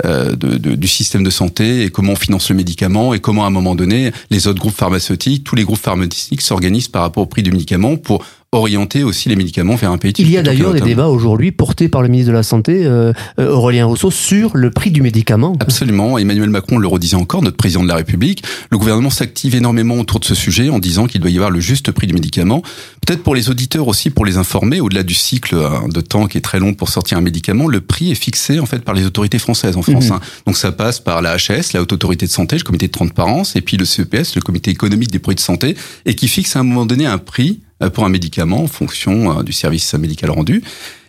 de, 0.04 0.34
de, 0.34 0.74
du 0.74 0.88
système 0.88 1.22
de 1.22 1.30
santé 1.30 1.84
et 1.84 1.90
comment 1.90 2.12
on 2.12 2.16
finance 2.16 2.50
le 2.50 2.56
médicament 2.56 3.14
et 3.14 3.20
comment 3.20 3.44
à 3.44 3.46
un 3.46 3.50
moment 3.50 3.74
donné 3.74 4.12
les 4.30 4.46
autres 4.46 4.60
groupes 4.60 4.74
pharmaceutiques, 4.74 5.44
tous 5.44 5.54
les 5.54 5.64
groupes 5.64 5.78
pharmaceutiques 5.78 6.40
s'organisent 6.40 6.88
par 6.88 7.02
rapport 7.02 7.22
au 7.22 7.26
prix 7.26 7.42
du 7.42 7.52
médicament 7.52 7.96
pour 7.96 8.24
orienter 8.54 9.02
aussi 9.02 9.30
les 9.30 9.36
médicaments 9.36 9.76
vers 9.76 9.90
un 9.90 9.96
pays. 9.96 10.12
Il 10.18 10.30
y 10.30 10.36
a 10.36 10.42
d'ailleurs 10.42 10.74
des 10.74 10.82
débats 10.82 11.08
aujourd'hui 11.08 11.52
portés 11.52 11.88
par 11.88 12.02
le 12.02 12.08
ministre 12.08 12.32
de 12.32 12.36
la 12.36 12.42
Santé, 12.42 12.84
euh, 12.84 13.14
euh, 13.40 13.48
Aurélien 13.50 13.86
Rousseau, 13.86 14.10
sur 14.10 14.54
le 14.54 14.70
prix 14.70 14.90
du 14.90 15.00
médicament. 15.00 15.56
Absolument. 15.58 16.18
Emmanuel 16.18 16.50
Macron 16.50 16.76
le 16.76 16.86
redisait 16.86 17.16
encore, 17.16 17.42
notre 17.42 17.56
président 17.56 17.82
de 17.82 17.88
la 17.88 17.94
République. 17.94 18.44
Le 18.70 18.76
gouvernement 18.76 19.08
s'active 19.08 19.54
énormément 19.54 19.98
autour 19.98 20.20
de 20.20 20.26
ce 20.26 20.34
sujet 20.34 20.68
en 20.68 20.78
disant 20.78 21.06
qu'il 21.06 21.22
doit 21.22 21.30
y 21.30 21.36
avoir 21.36 21.50
le 21.50 21.60
juste 21.60 21.92
prix 21.92 22.06
du 22.06 22.12
médicament. 22.12 22.62
Peut-être 23.06 23.22
pour 23.22 23.34
les 23.34 23.48
auditeurs 23.48 23.88
aussi, 23.88 24.10
pour 24.10 24.26
les 24.26 24.36
informer, 24.36 24.80
au-delà 24.80 25.02
du 25.02 25.14
cycle 25.14 25.56
hein, 25.56 25.88
de 25.88 26.02
temps 26.02 26.26
qui 26.26 26.36
est 26.36 26.42
très 26.42 26.60
long 26.60 26.74
pour 26.74 26.90
sortir 26.90 27.16
un 27.16 27.22
médicament, 27.22 27.68
le 27.68 27.80
prix 27.80 28.10
est 28.10 28.16
fixé 28.16 28.60
en 28.60 28.66
fait 28.66 28.80
par 28.80 28.94
les 28.94 29.06
autorités 29.06 29.38
françaises 29.38 29.78
en 29.78 29.82
France. 29.82 30.06
Mhm. 30.06 30.12
Hein. 30.12 30.20
Donc 30.46 30.58
ça 30.58 30.72
passe 30.72 31.00
par 31.00 31.22
la 31.22 31.38
HS, 31.38 31.72
la 31.72 31.80
Haute 31.80 31.92
Autorité 31.94 32.26
de 32.26 32.30
Santé, 32.30 32.58
le 32.58 32.64
Comité 32.64 32.86
de 32.88 32.92
transparence, 32.92 33.56
et 33.56 33.62
puis 33.62 33.78
le 33.78 33.86
CEPS, 33.86 34.36
le 34.36 34.42
Comité 34.42 34.70
économique 34.70 35.10
des 35.10 35.18
produits 35.18 35.36
de 35.36 35.40
santé, 35.40 35.74
et 36.04 36.14
qui 36.14 36.28
fixe 36.28 36.54
à 36.54 36.60
un 36.60 36.64
moment 36.64 36.84
donné 36.84 37.06
un 37.06 37.18
prix 37.18 37.60
pour 37.90 38.04
un 38.04 38.08
médicament 38.08 38.62
en 38.62 38.66
fonction 38.66 39.38
euh, 39.38 39.42
du 39.42 39.52
service 39.52 39.94
médical 39.94 40.30
rendu. 40.30 40.62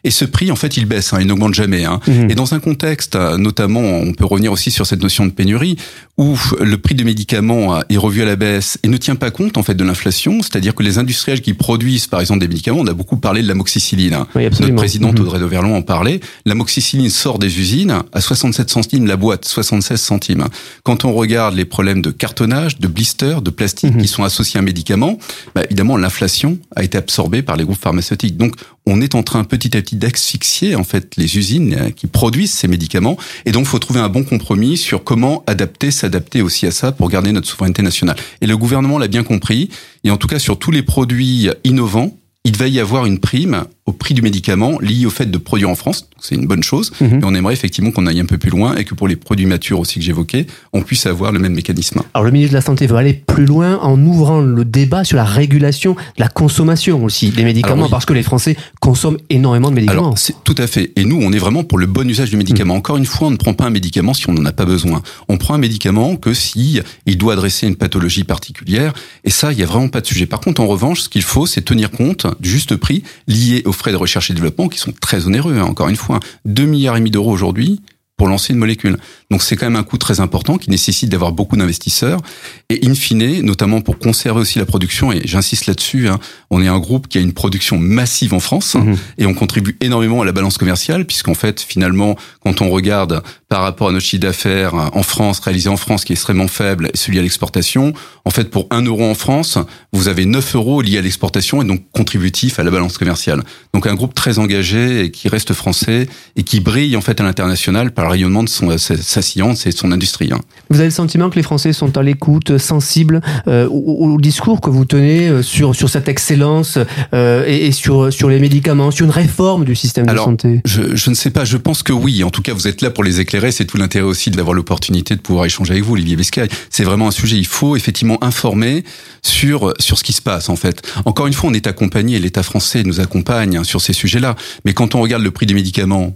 Et 0.04 0.12
ce 0.12 0.26
prix, 0.26 0.52
en 0.52 0.56
fait, 0.56 0.78
il 0.78 0.86
baisse, 0.86 1.14
hein, 1.14 1.20
il 1.22 1.28
n'augmente 1.28 1.54
jamais. 1.54 1.86
Hein. 1.86 2.00
Mhm. 2.08 2.30
Et 2.30 2.36
dans 2.36 2.54
un 2.54 2.60
contexte, 2.60 3.16
euh, 3.16 3.38
notamment, 3.38 3.82
on 3.82 4.14
peut 4.14 4.26
revenir 4.26 4.52
aussi 4.52 4.72
sur 4.72 4.86
cette 4.86 5.02
notion 5.02 5.26
de 5.26 5.32
pénurie, 5.32 5.78
où 6.18 6.38
le 6.60 6.78
prix 6.78 6.96
des 6.96 7.04
médicaments 7.04 7.82
est 7.90 7.98
revu 7.98 8.22
à 8.22 8.26
la 8.26 8.36
baisse 8.36 8.78
et 8.84 8.88
ne 8.88 8.98
tient 8.98 9.16
pas 9.16 9.32
compte 9.32 9.58
en 9.58 9.64
fait 9.64 9.74
de 9.74 9.84
l'inflation, 9.84 10.42
c'est-à-dire 10.42 10.76
que 10.76 10.84
les 10.84 10.98
industriels 10.98 11.42
qui 11.42 11.54
produisent, 11.54 12.08
par 12.08 12.20
exemple, 12.20 12.42
des 12.42 12.48
médicaments, 12.48 12.80
on 12.80 12.88
a 12.88 12.94
beaucoup 12.94 13.18
parlé 13.18 13.42
de 13.42 13.48
l'amoxicilline. 13.48 14.14
Hein. 14.14 14.28
Oui, 14.36 14.44
Notre 14.44 14.76
présidente 14.76 15.16
mhm. 15.16 15.26
Audrey 15.26 15.40
de 15.40 15.46
Verlon 15.46 15.76
en 15.76 15.82
parlait. 15.82 16.20
L'amoxicilline 16.46 17.10
sort 17.10 17.40
des 17.40 17.60
usines 17.60 18.04
à 18.12 18.22
67 18.22 18.70
centimes 18.70 19.08
la 19.08 19.16
boîte, 19.16 19.46
76 19.46 20.00
centimes. 20.00 20.46
Quand 20.84 21.06
on 21.06 21.14
regarde 21.14 21.56
les 21.56 21.66
problèmes 21.66 22.02
de 22.02 22.12
cartonnage, 22.12 22.80
de 22.80 22.88
blister, 22.88 23.38
de 23.42 23.50
plastique 23.50 23.96
mhm. 23.96 24.02
qui 24.02 24.08
sont 24.08 24.24
associés 24.24 24.58
à 24.58 24.62
un 24.62 24.66
médicament, 24.66 25.18
bah, 25.56 25.64
évidemment, 25.66 25.98
l'inflation 25.98 26.58
a 26.76 26.84
été 26.84 26.98
absorbée 26.98 27.42
par 27.42 27.58
les 27.58 27.64
groupes 27.64 27.82
pharmaceutiques. 27.82 28.38
Donc, 28.38 28.56
on 28.86 29.02
est 29.02 29.16
en 29.16 29.24
train 29.24 29.44
petit 29.44 29.76
à 29.78 29.82
petit 29.82 29.96
d'asphyxier 29.96 30.76
en 30.76 30.84
fait 30.84 31.16
les 31.18 31.38
usines 31.38 31.74
euh, 31.74 31.90
qui 31.90 32.08
produisent 32.08 32.52
ces 32.52 32.68
médicaments 32.68 33.18
et 33.46 33.52
donc 33.52 33.66
faut 33.66 33.80
trouver 33.80 34.00
un 34.00 34.10
bon 34.10 34.24
compromis 34.24 34.78
sur 34.78 35.04
comment 35.04 35.44
adapter 35.48 35.92
s'adapter 35.92 36.42
aussi 36.42 36.66
à 36.66 36.72
ça 36.72 36.92
pour 36.92 37.10
garder 37.10 37.32
notre 37.32 37.48
souveraineté 37.48 37.82
nationale. 37.82 38.18
Et 38.42 38.48
le 38.48 38.58
gouvernement 38.58 38.98
l'a 38.98 39.08
bien 39.08 39.24
compris 39.24 39.70
et 40.04 40.12
en 40.12 40.18
tout 40.18 40.28
cas 40.28 40.40
sur 40.40 40.60
tous 40.60 40.72
les 40.72 40.84
produits 40.84 41.50
innovants, 41.64 42.18
il 42.44 42.58
va 42.58 42.68
y 42.68 42.80
avoir 42.80 43.06
une 43.06 43.20
prime 43.20 43.66
au 43.86 43.92
prix 43.92 44.14
du 44.14 44.22
médicament 44.22 44.80
lié 44.80 45.06
au 45.06 45.10
fait 45.10 45.30
de 45.30 45.38
produire 45.38 45.70
en 45.70 45.76
France. 45.76 46.08
C'est 46.22 46.36
une 46.36 46.46
bonne 46.48 46.64
chose. 46.64 46.92
Mhm. 47.02 47.20
Et 47.20 47.26
on 47.26 47.36
aimerait 47.36 47.54
effectivement 47.54 47.92
qu'on 47.92 48.08
aille 48.08 48.22
un 48.22 48.26
peu 48.26 48.38
plus 48.38 48.50
loin 48.50 48.76
et 48.76 48.86
que 48.86 48.94
pour 48.96 49.08
les 49.10 49.18
produits 49.18 49.46
matures 49.46 49.80
aussi 49.80 50.00
que 50.00 50.06
j'évoquais, 50.06 50.48
on 50.72 50.82
puisse 50.82 51.06
avoir 51.06 51.32
le 51.34 51.40
même 51.40 51.54
mécanisme. 51.54 52.02
Alors 52.14 52.24
le 52.24 52.32
ministre 52.32 52.52
de 52.54 52.58
la 52.58 52.62
Santé 52.62 52.88
veut 52.88 52.96
aller 52.96 53.14
plus 53.14 53.46
loin 53.46 53.78
en 53.80 54.00
ouvrant 54.06 54.40
le 54.40 54.64
débat 54.64 55.04
sur 55.04 55.18
la 55.18 55.26
régulation 55.26 55.94
de 55.96 56.00
la 56.20 56.30
consommation 56.30 57.04
aussi 57.04 57.30
des 57.32 57.44
médicaments 57.44 57.74
Alors, 57.76 57.86
oui. 57.88 57.92
parce 57.92 58.06
que 58.06 58.14
les 58.14 58.24
Français 58.24 58.56
consomment 58.80 59.18
énormément 59.30 59.70
de 59.70 59.76
médicaments. 59.76 60.14
Alors, 60.14 60.18
tout 60.46 60.56
à 60.58 60.68
fait. 60.68 60.92
Et 60.96 61.04
nous, 61.04 61.20
on 61.22 61.34
est 61.34 61.38
vraiment 61.38 61.64
pour 61.66 61.78
le 61.78 61.86
bon 61.86 62.10
usage 62.10 62.30
du 62.30 62.36
Mm. 62.36 62.40
médicament. 62.40 62.76
Encore 62.76 62.96
une 62.98 63.06
fois, 63.06 63.28
on 63.28 63.32
ne 63.32 63.38
prend 63.38 63.54
pas 63.54 63.66
un 63.66 63.70
médicament 63.70 64.14
si 64.14 64.30
on 64.30 64.34
n'en 64.34 64.46
a 64.46 64.52
pas 64.54 64.66
besoin. 64.66 65.02
On 65.28 65.38
prend 65.38 65.56
un 65.56 65.58
médicament 65.58 66.16
que 66.16 66.34
si 66.34 66.80
il 67.06 67.18
doit 67.18 67.34
adresser 67.34 67.68
une 67.68 67.76
pathologie 67.76 68.24
particulière. 68.24 68.94
Et 69.26 69.30
ça, 69.30 69.52
il 69.52 69.60
y 69.60 69.64
a 69.64 69.66
vraiment 69.66 69.90
pas 69.90 70.00
de 70.02 70.06
sujet. 70.08 70.26
Par 70.26 70.40
contre, 70.40 70.62
en 70.62 70.68
revanche, 70.68 71.02
ce 71.02 71.10
qu'il 71.10 71.22
faut, 71.22 71.46
c'est 71.46 71.62
tenir 71.62 71.92
compte 71.92 72.28
du 72.40 72.50
juste 72.50 72.76
prix 72.78 73.04
lié 73.28 73.62
aux 73.74 73.78
frais 73.78 73.92
de 73.92 73.98
recherche 73.98 74.30
et 74.30 74.34
développement 74.34 74.70
qui 74.70 74.78
sont 74.80 74.92
très 74.92 75.26
onéreux. 75.26 75.58
hein. 75.58 75.64
Encore 75.64 75.90
une 75.90 75.96
fois, 75.96 76.20
2 76.46 76.66
milliards 76.66 76.96
et 76.96 77.00
demi 77.00 77.12
d'euros 77.12 77.32
aujourd'hui 77.32 77.82
pour 78.24 78.30
lancer 78.30 78.54
une 78.54 78.60
molécule. 78.60 78.96
Donc 79.32 79.44
c'est 79.44 79.58
quand 79.58 79.66
même 79.66 79.76
un 79.76 79.84
coût 79.84 79.98
très 79.98 80.22
important 80.22 80.58
qui 80.58 80.70
nécessite 80.70 81.10
d'avoir 81.10 81.34
beaucoup 81.34 81.58
d'investisseurs. 81.58 82.22
Et 82.70 82.80
in 82.88 82.96
fine, 82.96 83.42
notamment 83.42 83.82
pour 83.82 84.00
conserver 84.00 84.40
aussi 84.40 84.60
la 84.60 84.66
production, 84.66 85.12
et 85.12 85.20
j'insiste 85.26 85.66
là-dessus, 85.66 86.08
hein, 86.08 86.22
on 86.50 86.62
est 86.64 86.70
un 86.70 86.80
groupe 86.80 87.10
qui 87.10 87.18
a 87.18 87.22
une 87.22 87.34
production 87.34 87.78
massive 87.78 88.34
en 88.34 88.40
France 88.40 88.76
Mhm. 88.76 88.96
et 89.18 89.26
on 89.26 89.34
contribue 89.34 89.76
énormément 89.82 90.22
à 90.22 90.26
la 90.26 90.32
balance 90.32 90.58
commerciale 90.58 91.04
puisqu'en 91.04 91.34
fait, 91.34 91.60
finalement, 91.60 92.16
quand 92.40 92.62
on 92.62 92.70
regarde 92.70 93.22
par 93.50 93.62
rapport 93.62 93.90
à 93.90 93.92
notre 93.92 94.06
chiffre 94.06 94.22
d'affaires 94.22 94.74
euh, 94.74 94.88
en 94.94 95.04
France, 95.04 95.40
réalisé 95.42 95.68
en 95.68 95.76
France, 95.76 96.06
qui 96.06 96.14
est 96.14 96.16
extrêmement 96.16 96.48
faible, 96.48 96.90
et 96.94 96.98
celui 96.98 97.20
à 97.20 97.22
l'exportation, 97.22 97.94
en 98.24 98.30
fait, 98.30 98.50
pour 98.50 98.68
1 98.72 98.84
euro 98.84 99.04
en 99.04 99.16
France, 99.16 99.58
vous 99.92 100.08
avez 100.08 100.24
9 100.26 100.56
euros 100.56 100.82
liés 100.82 100.98
à 100.98 101.02
l'exportation 101.02 101.62
et 101.62 101.66
donc 101.66 101.82
contributifs 101.92 102.58
à 102.58 102.64
la 102.64 102.72
balance 102.72 102.98
commerciale. 102.98 103.44
Donc 103.74 103.86
un 103.86 103.96
groupe 103.96 104.14
très 104.14 104.40
engagé 104.40 105.04
et 105.04 105.12
qui 105.12 105.28
reste 105.28 105.52
français 105.54 106.08
et 106.38 106.44
qui 106.44 106.62
brille 106.62 106.96
en 106.96 107.02
fait 107.02 107.20
à 107.20 107.24
l'international 107.26 107.92
par 107.94 108.13
rayonnement 108.14 108.44
de 108.44 108.50
son, 108.50 108.78
sa, 108.78 108.96
sa 108.98 109.22
science 109.22 109.66
et 109.68 109.72
de 109.72 109.78
son 109.78 109.92
industrie. 109.92 110.30
hein. 110.32 110.40
Vous 110.70 110.78
avez 110.80 110.90
le 110.90 110.92
sentiment 111.02 111.30
que 111.30 111.36
les 111.36 111.44
Français 111.44 111.74
sont 111.74 111.98
à 111.98 112.04
l'écoute, 112.04 112.58
sensibles 112.58 113.22
euh, 113.48 113.68
au, 113.68 114.14
au 114.14 114.20
discours 114.22 114.62
que 114.62 114.70
vous 114.70 114.86
tenez 114.86 115.28
euh, 115.28 115.42
sur 115.44 115.76
sur 115.76 115.90
cette 115.90 116.08
excellence 116.08 116.78
euh, 117.14 117.44
et, 117.48 117.68
et 117.68 117.72
sur 117.72 118.12
sur 118.14 118.30
les 118.30 118.40
médicaments, 118.40 118.92
sur 118.92 119.06
une 119.06 119.12
réforme 119.12 119.66
du 119.66 119.76
système 119.76 120.08
Alors, 120.10 120.26
de 120.28 120.32
santé? 120.32 120.62
Je, 120.66 120.96
je 120.96 121.10
ne 121.10 121.16
sais 121.16 121.30
pas, 121.32 121.46
je 121.46 121.58
pense 121.58 121.84
que 121.84 121.94
oui. 121.94 122.24
En 122.24 122.30
tout 122.30 122.42
cas, 122.42 122.54
vous 122.54 122.68
êtes 122.68 122.82
là 122.82 122.90
pour 122.92 123.04
les 123.04 123.20
éclairer. 123.20 123.52
C'est 123.52 123.66
tout 123.66 123.78
l'intérêt 123.78 124.06
aussi 124.06 124.32
d'avoir 124.32 124.54
l'opportunité 124.54 125.16
de 125.16 125.22
pouvoir 125.22 125.46
échanger 125.46 125.72
avec 125.74 125.84
vous, 125.84 125.94
Olivier 125.94 126.16
Bescaille. 126.16 126.50
C'est 126.70 126.84
vraiment 126.84 127.08
un 127.08 127.12
sujet. 127.12 127.38
Il 127.38 127.48
faut 127.48 127.76
effectivement 127.76 128.24
informer 128.24 128.84
sur 129.22 129.74
sur 129.80 129.98
ce 129.98 130.04
qui 130.04 130.14
se 130.14 130.22
passe 130.22 130.50
en 130.50 130.56
fait. 130.56 130.82
Encore 131.06 131.28
une 131.28 131.34
fois, 131.34 131.50
on 131.50 131.54
est 131.54 131.68
accompagné. 131.68 132.20
L'État 132.20 132.44
français 132.44 132.84
nous 132.84 133.00
accompagne 133.00 133.58
hein, 133.58 133.64
sur 133.64 133.82
ces 133.82 133.94
sujets-là. 133.94 134.36
Mais 134.66 134.74
quand 134.74 134.96
on 134.96 135.02
regarde 135.02 135.24
le 135.24 135.32
prix 135.32 135.46
des 135.46 135.54
médicaments 135.54 136.16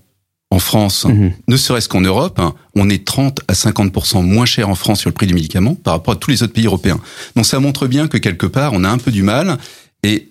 en 0.49 0.59
France, 0.59 1.05
Mhm. 1.05 1.33
ne 1.47 1.57
serait-ce 1.57 1.89
qu'en 1.89 2.01
Europe, 2.01 2.39
hein, 2.39 2.53
on 2.75 2.89
est 2.89 3.05
30 3.05 3.41
à 3.47 3.53
50% 3.53 4.21
moins 4.21 4.45
cher 4.45 4.69
en 4.69 4.75
France 4.75 5.01
sur 5.01 5.09
le 5.09 5.13
prix 5.13 5.27
du 5.27 5.33
médicament 5.33 5.75
par 5.75 5.93
rapport 5.93 6.13
à 6.13 6.17
tous 6.17 6.31
les 6.31 6.41
autres 6.43 6.53
pays 6.53 6.65
européens. 6.65 6.99
Donc 7.35 7.45
ça 7.45 7.59
montre 7.59 7.87
bien 7.87 8.07
que 8.07 8.17
quelque 8.17 8.45
part, 8.45 8.71
on 8.73 8.83
a 8.83 8.89
un 8.89 8.97
peu 8.97 9.11
du 9.11 9.23
mal. 9.23 9.57
Et 10.03 10.29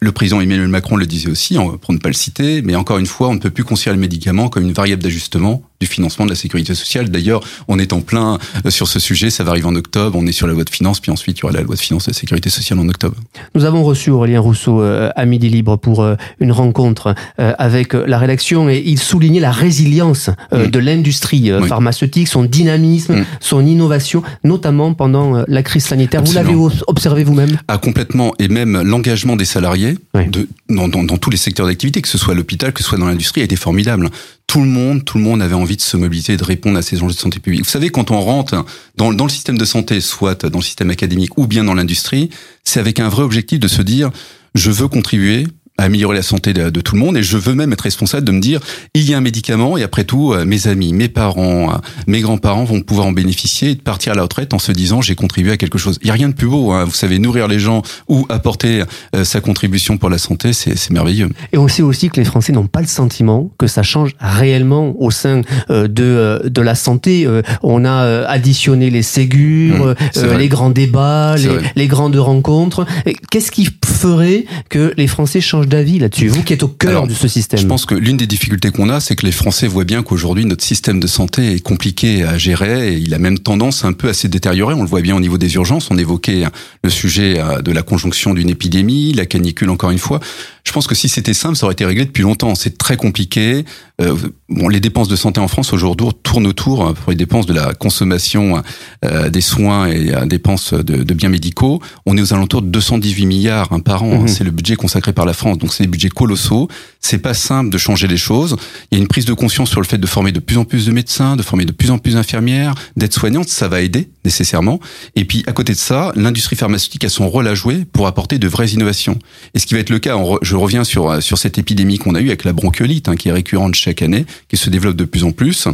le 0.00 0.12
président 0.12 0.40
Emmanuel 0.40 0.68
Macron 0.68 0.96
le 0.96 1.06
disait 1.06 1.30
aussi, 1.30 1.56
hein, 1.56 1.78
pour 1.80 1.94
ne 1.94 1.98
pas 1.98 2.08
le 2.08 2.14
citer, 2.14 2.60
mais 2.62 2.74
encore 2.74 2.98
une 2.98 3.06
fois, 3.06 3.28
on 3.28 3.34
ne 3.34 3.38
peut 3.38 3.50
plus 3.50 3.64
considérer 3.64 3.94
le 3.96 4.00
médicament 4.00 4.48
comme 4.48 4.64
une 4.64 4.72
variable 4.72 5.02
d'ajustement 5.02 5.62
du 5.82 5.86
financement 5.86 6.24
de 6.24 6.30
la 6.30 6.36
sécurité 6.36 6.74
sociale. 6.74 7.08
D'ailleurs, 7.10 7.40
on 7.68 7.78
est 7.78 7.92
en 7.92 8.00
plein 8.00 8.38
euh, 8.64 8.70
sur 8.70 8.86
ce 8.88 9.00
sujet, 9.00 9.30
ça 9.30 9.42
va 9.44 9.50
arriver 9.50 9.66
en 9.66 9.74
octobre, 9.74 10.16
on 10.18 10.26
est 10.26 10.32
sur 10.32 10.46
la 10.46 10.52
loi 10.52 10.64
de 10.64 10.70
finances, 10.70 11.00
puis 11.00 11.10
ensuite 11.10 11.38
il 11.38 11.42
y 11.42 11.44
aura 11.44 11.52
la 11.52 11.62
loi 11.62 11.74
de 11.74 11.80
finances 11.80 12.06
de 12.06 12.10
la 12.12 12.18
sécurité 12.18 12.50
sociale 12.50 12.78
en 12.78 12.88
octobre. 12.88 13.16
Nous 13.54 13.64
avons 13.64 13.82
reçu 13.82 14.10
Aurélien 14.10 14.40
Rousseau 14.40 14.80
euh, 14.80 15.10
à 15.16 15.24
Midi 15.26 15.48
Libre 15.48 15.76
pour 15.76 16.02
euh, 16.02 16.14
une 16.40 16.52
rencontre 16.52 17.14
avec 17.38 17.94
la 17.94 18.18
rédaction 18.18 18.68
et 18.70 18.82
il 18.84 18.98
soulignait 18.98 19.40
la 19.40 19.50
résilience 19.50 20.30
Mm. 20.52 20.66
de 20.66 20.78
l'industrie 20.78 21.52
Oui. 21.52 21.68
pharmaceutique, 21.68 22.28
son 22.28 22.44
dynamisme, 22.44 23.20
Mm. 23.20 23.24
son 23.40 23.64
innovation, 23.66 24.22
notamment 24.44 24.94
pendant 24.94 25.42
la 25.48 25.62
crise 25.62 25.84
sanitaire. 25.84 26.22
Vous 26.22 26.32
l'avez 26.34 26.54
observé 26.86 27.24
vous-même? 27.24 27.58
Ah, 27.68 27.78
complètement, 27.78 28.32
et 28.38 28.48
même 28.48 28.82
l'engagement 28.82 29.36
des 29.36 29.44
salariés 29.44 29.98
Oui. 30.14 30.26
de, 30.28 30.48
dans, 30.68 30.88
dans, 30.88 31.02
dans 31.04 31.16
tous 31.18 31.30
les 31.30 31.36
secteurs 31.36 31.66
d'activité, 31.66 32.02
que 32.02 32.08
ce 32.08 32.18
soit 32.18 32.34
l'hôpital, 32.34 32.72
que 32.72 32.82
ce 32.82 32.88
soit 32.88 32.98
dans 32.98 33.06
l'industrie, 33.06 33.40
a 33.40 33.44
été 33.44 33.56
formidable. 33.56 34.08
Tout 34.52 34.60
le 34.60 34.68
monde, 34.68 35.02
tout 35.02 35.16
le 35.16 35.24
monde 35.24 35.40
avait 35.40 35.54
envie 35.54 35.76
de 35.76 35.80
se 35.80 35.96
mobiliser, 35.96 36.36
de 36.36 36.44
répondre 36.44 36.76
à 36.76 36.82
ces 36.82 37.02
enjeux 37.02 37.14
de 37.14 37.18
santé 37.18 37.40
publique. 37.40 37.64
Vous 37.64 37.70
savez, 37.70 37.88
quand 37.88 38.10
on 38.10 38.20
rentre 38.20 38.66
dans, 38.96 39.14
dans 39.14 39.24
le 39.24 39.30
système 39.30 39.56
de 39.56 39.64
santé, 39.64 40.02
soit 40.02 40.44
dans 40.44 40.58
le 40.58 40.62
système 40.62 40.90
académique 40.90 41.38
ou 41.38 41.46
bien 41.46 41.64
dans 41.64 41.72
l'industrie, 41.72 42.28
c'est 42.62 42.78
avec 42.78 43.00
un 43.00 43.08
vrai 43.08 43.22
objectif 43.22 43.58
de 43.58 43.66
se 43.66 43.80
dire, 43.80 44.10
je 44.54 44.70
veux 44.70 44.88
contribuer 44.88 45.46
à 45.82 45.86
améliorer 45.86 46.16
la 46.16 46.22
santé 46.22 46.52
de, 46.52 46.70
de 46.70 46.80
tout 46.80 46.94
le 46.94 47.00
monde 47.00 47.16
et 47.16 47.22
je 47.22 47.36
veux 47.36 47.54
même 47.54 47.72
être 47.72 47.80
responsable 47.82 48.24
de 48.24 48.32
me 48.32 48.40
dire 48.40 48.60
il 48.94 49.08
y 49.08 49.14
a 49.14 49.18
un 49.18 49.20
médicament 49.20 49.76
et 49.76 49.82
après 49.82 50.04
tout 50.04 50.32
euh, 50.32 50.44
mes 50.44 50.68
amis, 50.68 50.92
mes 50.92 51.08
parents, 51.08 51.72
euh, 51.72 51.76
mes 52.06 52.20
grands-parents 52.20 52.64
vont 52.64 52.80
pouvoir 52.80 53.06
en 53.06 53.12
bénéficier 53.12 53.70
et 53.70 53.74
de 53.74 53.80
partir 53.80 54.12
à 54.12 54.14
la 54.14 54.22
retraite 54.22 54.54
en 54.54 54.58
se 54.58 54.72
disant 54.72 55.00
j'ai 55.00 55.14
contribué 55.14 55.52
à 55.52 55.56
quelque 55.56 55.78
chose. 55.78 55.98
Il 56.02 56.08
y 56.08 56.10
a 56.10 56.14
rien 56.14 56.28
de 56.28 56.34
plus 56.34 56.46
beau, 56.46 56.72
hein. 56.72 56.84
vous 56.84 56.92
savez 56.92 57.18
nourrir 57.18 57.48
les 57.48 57.58
gens 57.58 57.82
ou 58.08 58.26
apporter 58.28 58.84
euh, 59.16 59.24
sa 59.24 59.40
contribution 59.40 59.98
pour 59.98 60.08
la 60.08 60.18
santé, 60.18 60.52
c'est 60.52 60.90
merveilleux. 60.90 61.28
Et 61.52 61.58
on 61.58 61.68
sait 61.68 61.82
aussi 61.82 62.08
que 62.10 62.20
les 62.20 62.24
Français 62.24 62.52
n'ont 62.52 62.66
pas 62.66 62.80
le 62.80 62.86
sentiment 62.86 63.50
que 63.58 63.66
ça 63.66 63.82
change 63.82 64.10
réellement 64.20 64.94
au 65.00 65.10
sein 65.10 65.42
euh, 65.70 65.88
de, 65.88 66.04
euh, 66.04 66.48
de 66.48 66.60
la 66.62 66.74
santé. 66.74 67.26
Euh, 67.26 67.42
On 67.62 67.84
a 67.84 68.26
additionné 68.26 68.90
les 68.90 69.02
Ségures, 69.02 69.94
Mmh, 70.16 70.38
les 70.38 70.48
grands 70.48 70.70
débats, 70.70 71.36
les, 71.36 71.48
les 71.76 71.86
grandes 71.86 72.16
rencontres. 72.16 72.86
Qu'est-ce 73.30 73.50
qui 73.50 73.68
ferait 73.84 74.44
que 74.68 74.92
les 74.96 75.06
Français 75.06 75.40
changent 75.40 75.68
d'avis 75.72 75.98
là-dessus 75.98 76.28
Vous 76.28 76.42
qui 76.42 76.52
êtes 76.52 76.62
au 76.62 76.68
cœur 76.68 76.90
Alors, 76.90 77.06
de 77.06 77.14
ce 77.14 77.28
système. 77.28 77.58
Je 77.58 77.66
pense 77.66 77.86
que 77.86 77.94
l'une 77.94 78.16
des 78.16 78.26
difficultés 78.26 78.70
qu'on 78.70 78.88
a, 78.88 79.00
c'est 79.00 79.16
que 79.16 79.26
les 79.26 79.32
Français 79.32 79.66
voient 79.66 79.84
bien 79.84 80.02
qu'aujourd'hui 80.02 80.44
notre 80.44 80.64
système 80.64 81.00
de 81.00 81.06
santé 81.06 81.54
est 81.54 81.60
compliqué 81.60 82.24
à 82.24 82.38
gérer 82.38 82.92
et 82.92 82.96
il 82.98 83.14
a 83.14 83.18
même 83.18 83.38
tendance 83.38 83.84
un 83.84 83.92
peu 83.92 84.08
à 84.08 84.14
se 84.14 84.26
détériorer. 84.26 84.74
On 84.74 84.82
le 84.82 84.88
voit 84.88 85.00
bien 85.00 85.16
au 85.16 85.20
niveau 85.20 85.38
des 85.38 85.54
urgences. 85.54 85.90
On 85.90 85.98
évoquait 85.98 86.44
le 86.84 86.90
sujet 86.90 87.38
euh, 87.38 87.62
de 87.62 87.72
la 87.72 87.82
conjonction 87.82 88.34
d'une 88.34 88.50
épidémie, 88.50 89.12
la 89.12 89.26
canicule 89.26 89.70
encore 89.70 89.90
une 89.90 89.98
fois. 89.98 90.20
Je 90.64 90.72
pense 90.72 90.86
que 90.86 90.94
si 90.94 91.08
c'était 91.08 91.34
simple, 91.34 91.56
ça 91.56 91.64
aurait 91.66 91.72
été 91.72 91.84
réglé 91.84 92.04
depuis 92.04 92.22
longtemps. 92.22 92.54
C'est 92.54 92.78
très 92.78 92.96
compliqué. 92.96 93.64
Euh, 94.00 94.16
bon, 94.48 94.68
les 94.68 94.80
dépenses 94.80 95.08
de 95.08 95.16
santé 95.16 95.40
en 95.40 95.48
France 95.48 95.72
aujourd'hui 95.72 96.06
tournent 96.22 96.46
autour 96.46 96.86
euh, 96.86 96.92
pour 96.92 97.10
les 97.10 97.16
dépenses 97.16 97.46
de 97.46 97.52
la 97.52 97.74
consommation 97.74 98.62
euh, 99.04 99.28
des 99.28 99.40
soins 99.40 99.86
et 99.88 100.14
euh, 100.14 100.24
dépenses 100.24 100.72
de, 100.72 101.02
de 101.02 101.14
biens 101.14 101.28
médicaux. 101.28 101.80
On 102.06 102.16
est 102.16 102.22
aux 102.22 102.32
alentours 102.32 102.62
de 102.62 102.68
218 102.68 103.26
milliards 103.26 103.72
hein, 103.72 103.80
par 103.80 104.02
an. 104.04 104.12
hein. 104.12 104.18
Mhm. 104.20 104.28
C'est 104.28 104.44
le 104.44 104.50
budget 104.50 104.76
consacré 104.76 105.12
par 105.12 105.26
la 105.26 105.32
France. 105.34 105.58
Donc 105.58 105.72
c'est 105.74 105.82
des 105.84 105.88
budgets 105.88 106.08
colossaux. 106.08 106.68
C'est 107.00 107.18
pas 107.18 107.34
simple 107.34 107.70
de 107.70 107.78
changer 107.78 108.06
les 108.06 108.16
choses. 108.16 108.56
Il 108.90 108.98
y 108.98 109.00
a 109.00 109.02
une 109.02 109.08
prise 109.08 109.24
de 109.24 109.34
conscience 109.34 109.68
sur 109.68 109.80
le 109.80 109.86
fait 109.86 109.98
de 109.98 110.06
former 110.06 110.30
de 110.32 110.40
plus 110.40 110.58
en 110.58 110.64
plus 110.64 110.86
de 110.86 110.92
médecins, 110.92 111.36
de 111.36 111.42
former 111.42 111.64
de 111.64 111.72
plus 111.72 111.90
en 111.90 111.98
plus 111.98 112.14
d'infirmières, 112.14 112.74
d'aides-soignantes. 112.96 113.48
Ça 113.48 113.68
va 113.68 113.80
aider 113.82 114.08
nécessairement. 114.24 114.78
Et 115.16 115.24
puis 115.24 115.42
à 115.46 115.52
côté 115.52 115.72
de 115.72 115.78
ça, 115.78 116.12
l'industrie 116.14 116.56
pharmaceutique 116.56 117.04
a 117.04 117.08
son 117.08 117.28
rôle 117.28 117.48
à 117.48 117.54
jouer 117.54 117.84
pour 117.92 118.06
apporter 118.06 118.38
de 118.38 118.46
vraies 118.48 118.68
innovations. 118.68 119.18
Et 119.54 119.58
ce 119.58 119.66
qui 119.66 119.74
va 119.74 119.80
être 119.80 119.90
le 119.90 119.98
cas, 119.98 120.16
on 120.16 120.34
re- 120.36 120.38
je 120.42 120.51
reviens 120.54 120.84
sur 120.84 121.10
euh, 121.10 121.20
sur 121.20 121.38
cette 121.38 121.58
épidémie 121.58 121.98
qu'on 121.98 122.14
a 122.14 122.20
eue 122.20 122.28
avec 122.28 122.44
la 122.44 122.52
bronchiolite, 122.52 123.08
hein, 123.08 123.16
qui 123.16 123.28
est 123.28 123.32
récurrente 123.32 123.74
chaque 123.74 124.02
année, 124.02 124.26
qui 124.48 124.56
se 124.56 124.70
développe 124.70 124.96
de 124.96 125.04
plus 125.04 125.24
en 125.24 125.32
plus. 125.32 125.68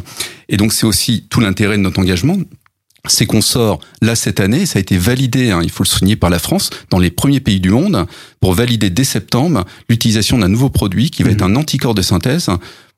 Et 0.49 0.57
donc 0.57 0.73
c'est 0.73 0.87
aussi 0.87 1.25
tout 1.29 1.41
l'intérêt 1.41 1.77
de 1.77 1.83
notre 1.83 2.01
engagement 2.01 2.37
c'est 3.07 3.27
qu'on 3.27 3.41
sort 3.41 3.81
là 4.03 4.15
cette 4.17 4.41
année, 4.41 4.67
ça 4.67 4.79
a 4.79 4.81
été 4.81 4.99
validé, 4.99 5.51
hein, 5.51 5.61
il 5.63 5.71
faut 5.71 5.83
le 5.83 5.89
souligner 5.89 6.17
par 6.17 6.31
la 6.31 6.39
France, 6.39 6.71
dans 6.91 6.99
les 6.99 7.11
premiers 7.11 7.41
pays 7.41 7.61
du 7.61 7.71
monde, 7.71 8.07
pour 8.41 8.55
valider 8.55 8.91
dès 8.91 9.05
septembre 9.05 9.65
l'utilisation 9.89 10.39
d'un 10.39 10.49
nouveau 10.49 10.69
produit 10.69 11.11
qui 11.11 11.23
va 11.23 11.31
être 11.31 11.43
un 11.43 11.57
anticorps 11.57 11.95
de 11.95 12.03
synthèse 12.03 12.51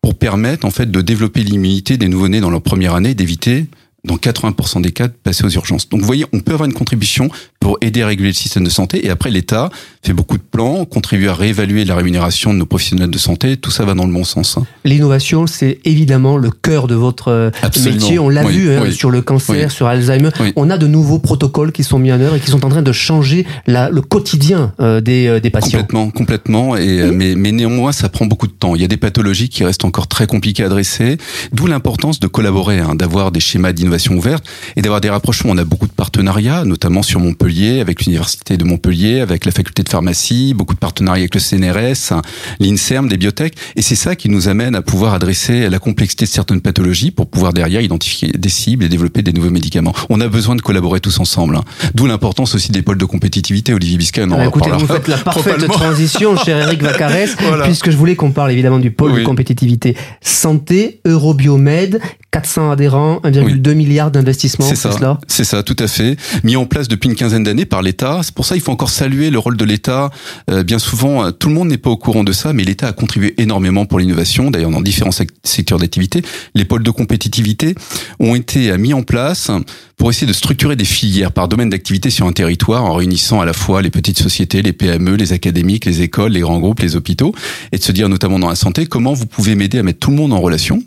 pour 0.02 0.16
permettre 0.16 0.64
en 0.64 0.70
fait 0.70 0.90
de 0.90 1.00
développer 1.00 1.42
l'immunité 1.42 1.96
des 1.96 2.08
nouveau-nés 2.08 2.40
dans 2.40 2.50
leur 2.50 2.62
première 2.62 2.94
année, 2.94 3.14
d'éviter 3.14 3.66
dans 4.04 4.16
80% 4.16 4.80
des 4.82 4.92
cas 4.92 5.08
de 5.08 5.12
passer 5.12 5.44
aux 5.44 5.50
urgences. 5.50 5.88
Donc 5.88 6.00
vous 6.00 6.06
voyez, 6.06 6.24
on 6.32 6.40
peut 6.40 6.52
avoir 6.52 6.66
une 6.68 6.74
contribution 6.74 7.28
pour 7.60 7.76
aider 7.82 8.00
à 8.02 8.06
réguler 8.06 8.30
le 8.30 8.34
système 8.34 8.64
de 8.64 8.70
santé 8.70 9.04
et 9.06 9.10
après 9.10 9.30
l'État 9.30 9.68
fait 10.02 10.14
beaucoup 10.14 10.38
de 10.38 10.42
plans, 10.42 10.86
contribue 10.86 11.28
à 11.28 11.34
réévaluer 11.34 11.84
la 11.84 11.94
rémunération 11.94 12.54
de 12.54 12.58
nos 12.58 12.64
professionnels 12.64 13.10
de 13.10 13.18
santé, 13.18 13.58
tout 13.58 13.70
ça 13.70 13.84
va 13.84 13.92
dans 13.92 14.06
le 14.06 14.12
bon 14.12 14.24
sens. 14.24 14.56
hein. 14.56 14.64
L'innovation, 14.86 15.46
c'est 15.46 15.78
évidemment 15.84 16.38
le 16.38 16.50
cœur 16.50 16.86
de 16.86 16.94
votre 16.94 17.28
euh, 17.28 17.50
Absolument. 17.62 18.00
métier. 18.00 18.18
On 18.18 18.30
l'a 18.30 18.44
Oui, 18.46 18.52
vu 18.54 18.70
hein, 18.72 18.80
oui. 18.84 18.92
sur 18.94 19.10
le 19.10 19.20
cancer, 19.20 19.70
sur 19.70 19.86
Alzheimer. 19.86 20.30
On 20.56 20.70
a 20.70 20.78
de 20.78 20.86
nouveaux 20.86 21.18
protocoles 21.18 21.72
qui 21.72 21.84
sont 21.84 21.98
mis 21.98 22.10
en 22.10 22.20
œuvre 22.20 22.36
et 22.36 22.40
qui 22.40 22.50
sont 22.50 22.64
en 22.64 22.70
train 22.70 22.80
de 22.82 22.92
changer 22.92 23.46
la, 23.66 23.90
le 23.90 24.00
quotidien 24.00 24.72
euh, 24.80 25.02
des, 25.02 25.26
euh, 25.26 25.40
des 25.40 25.50
patients. 25.50 25.78
Complètement, 25.80 26.10
complètement. 26.10 26.76
Et 26.78 27.00
euh, 27.02 27.12
mais, 27.12 27.34
mais 27.34 27.52
néanmoins, 27.52 27.92
ça 27.92 28.08
prend 28.08 28.24
beaucoup 28.24 28.46
de 28.46 28.52
temps. 28.52 28.74
Il 28.74 28.80
y 28.80 28.84
a 28.84 28.88
des 28.88 28.96
pathologies 28.96 29.50
qui 29.50 29.64
restent 29.64 29.84
encore 29.84 30.06
très 30.08 30.26
compliquées 30.26 30.62
à 30.62 30.66
adresser. 30.66 31.18
D'où 31.52 31.66
l'importance 31.66 32.20
de 32.20 32.26
collaborer, 32.26 32.78
hein, 32.78 32.94
d'avoir 32.94 33.32
des 33.32 33.40
schémas 33.40 33.72
d'innovation 33.72 33.89
ouverte 34.10 34.44
et 34.76 34.82
d'avoir 34.82 35.00
des 35.00 35.10
rapprochements. 35.10 35.52
On 35.52 35.58
a 35.58 35.64
beaucoup 35.64 35.86
de 35.86 35.92
partenariats, 35.92 36.64
notamment 36.64 37.02
sur 37.02 37.20
Montpellier, 37.20 37.80
avec 37.80 38.04
l'université 38.04 38.56
de 38.56 38.64
Montpellier, 38.64 39.20
avec 39.20 39.44
la 39.44 39.52
faculté 39.52 39.82
de 39.82 39.88
pharmacie, 39.88 40.54
beaucoup 40.54 40.74
de 40.74 40.78
partenariats 40.78 41.20
avec 41.20 41.34
le 41.34 41.40
CNRS, 41.40 42.20
l'INSERM, 42.60 43.08
des 43.08 43.16
biotech. 43.16 43.54
Et 43.76 43.82
c'est 43.82 43.94
ça 43.94 44.16
qui 44.16 44.28
nous 44.28 44.48
amène 44.48 44.74
à 44.74 44.82
pouvoir 44.82 45.14
adresser 45.14 45.68
la 45.68 45.78
complexité 45.78 46.24
de 46.24 46.30
certaines 46.30 46.60
pathologies 46.60 47.10
pour 47.10 47.28
pouvoir 47.28 47.52
derrière 47.52 47.80
identifier 47.80 48.32
des 48.32 48.48
cibles 48.48 48.84
et 48.84 48.88
développer 48.88 49.22
des 49.22 49.32
nouveaux 49.32 49.50
médicaments. 49.50 49.94
On 50.08 50.20
a 50.20 50.28
besoin 50.28 50.56
de 50.56 50.62
collaborer 50.62 51.00
tous 51.00 51.18
ensemble. 51.20 51.56
Hein. 51.56 51.64
D'où 51.94 52.06
l'importance 52.06 52.54
aussi 52.54 52.72
des 52.72 52.82
pôles 52.82 52.98
de 52.98 53.04
compétitivité. 53.04 53.74
Olivier 53.74 53.98
Biscay, 53.98 54.24
on 54.24 54.30
en 54.32 54.42
Écoutez, 54.42 54.70
vous 54.70 54.86
faites 54.86 55.08
la 55.08 55.18
parfaite 55.18 55.66
transition, 55.68 56.36
cher 56.36 56.58
Eric 56.58 56.82
Vacarès, 56.82 57.36
puisque 57.64 57.90
je 57.90 57.96
voulais 57.96 58.16
qu'on 58.16 58.30
parle 58.30 58.52
évidemment 58.52 58.78
du 58.78 58.90
pôle 58.90 59.18
de 59.18 59.24
compétitivité 59.24 59.96
santé, 60.20 61.00
Eurobiomed, 61.04 62.00
400 62.30 62.70
adhérents, 62.70 63.20
1,2 63.24 63.74
milliard 63.80 64.10
d'investissements. 64.10 64.66
C'est 64.66 64.76
ça. 64.76 65.18
C'est 65.26 65.44
ça, 65.44 65.62
tout 65.62 65.76
à 65.78 65.88
fait. 65.88 66.16
Mis 66.44 66.56
en 66.56 66.66
place 66.66 66.88
depuis 66.88 67.08
une 67.08 67.16
quinzaine 67.16 67.42
d'années 67.42 67.64
par 67.64 67.82
l'État. 67.82 68.20
C'est 68.22 68.34
pour 68.34 68.44
ça 68.44 68.54
qu'il 68.54 68.62
faut 68.62 68.72
encore 68.72 68.90
saluer 68.90 69.30
le 69.30 69.38
rôle 69.38 69.56
de 69.56 69.64
l'État. 69.64 70.10
Euh, 70.50 70.62
bien 70.62 70.78
souvent, 70.78 71.24
euh, 71.24 71.30
tout 71.30 71.48
le 71.48 71.54
monde 71.54 71.68
n'est 71.68 71.78
pas 71.78 71.90
au 71.90 71.96
courant 71.96 72.24
de 72.24 72.32
ça, 72.32 72.52
mais 72.52 72.64
l'État 72.64 72.88
a 72.88 72.92
contribué 72.92 73.34
énormément 73.38 73.86
pour 73.86 73.98
l'innovation. 73.98 74.50
D'ailleurs, 74.50 74.70
dans 74.70 74.82
différents 74.82 75.12
secteurs 75.44 75.78
d'activité, 75.78 76.22
les 76.54 76.64
pôles 76.64 76.82
de 76.82 76.90
compétitivité 76.90 77.74
ont 78.18 78.34
été 78.34 78.76
mis 78.76 78.92
en 78.92 79.02
place 79.02 79.50
pour 80.00 80.08
essayer 80.08 80.26
de 80.26 80.32
structurer 80.32 80.76
des 80.76 80.86
filières 80.86 81.30
par 81.30 81.46
domaine 81.46 81.68
d'activité 81.68 82.08
sur 82.08 82.26
un 82.26 82.32
territoire 82.32 82.86
en 82.86 82.94
réunissant 82.94 83.42
à 83.42 83.44
la 83.44 83.52
fois 83.52 83.82
les 83.82 83.90
petites 83.90 84.18
sociétés, 84.18 84.62
les 84.62 84.72
PME, 84.72 85.14
les 85.14 85.34
académiques, 85.34 85.84
les 85.84 86.00
écoles, 86.00 86.32
les 86.32 86.40
grands 86.40 86.58
groupes, 86.58 86.80
les 86.80 86.96
hôpitaux, 86.96 87.34
et 87.70 87.76
de 87.76 87.82
se 87.82 87.92
dire 87.92 88.08
notamment 88.08 88.38
dans 88.38 88.48
la 88.48 88.54
santé 88.54 88.86
comment 88.86 89.12
vous 89.12 89.26
pouvez 89.26 89.54
m'aider 89.54 89.78
à 89.78 89.82
mettre 89.82 89.98
tout 89.98 90.08
le 90.08 90.16
monde 90.16 90.32
en 90.32 90.40
relation, 90.40 90.82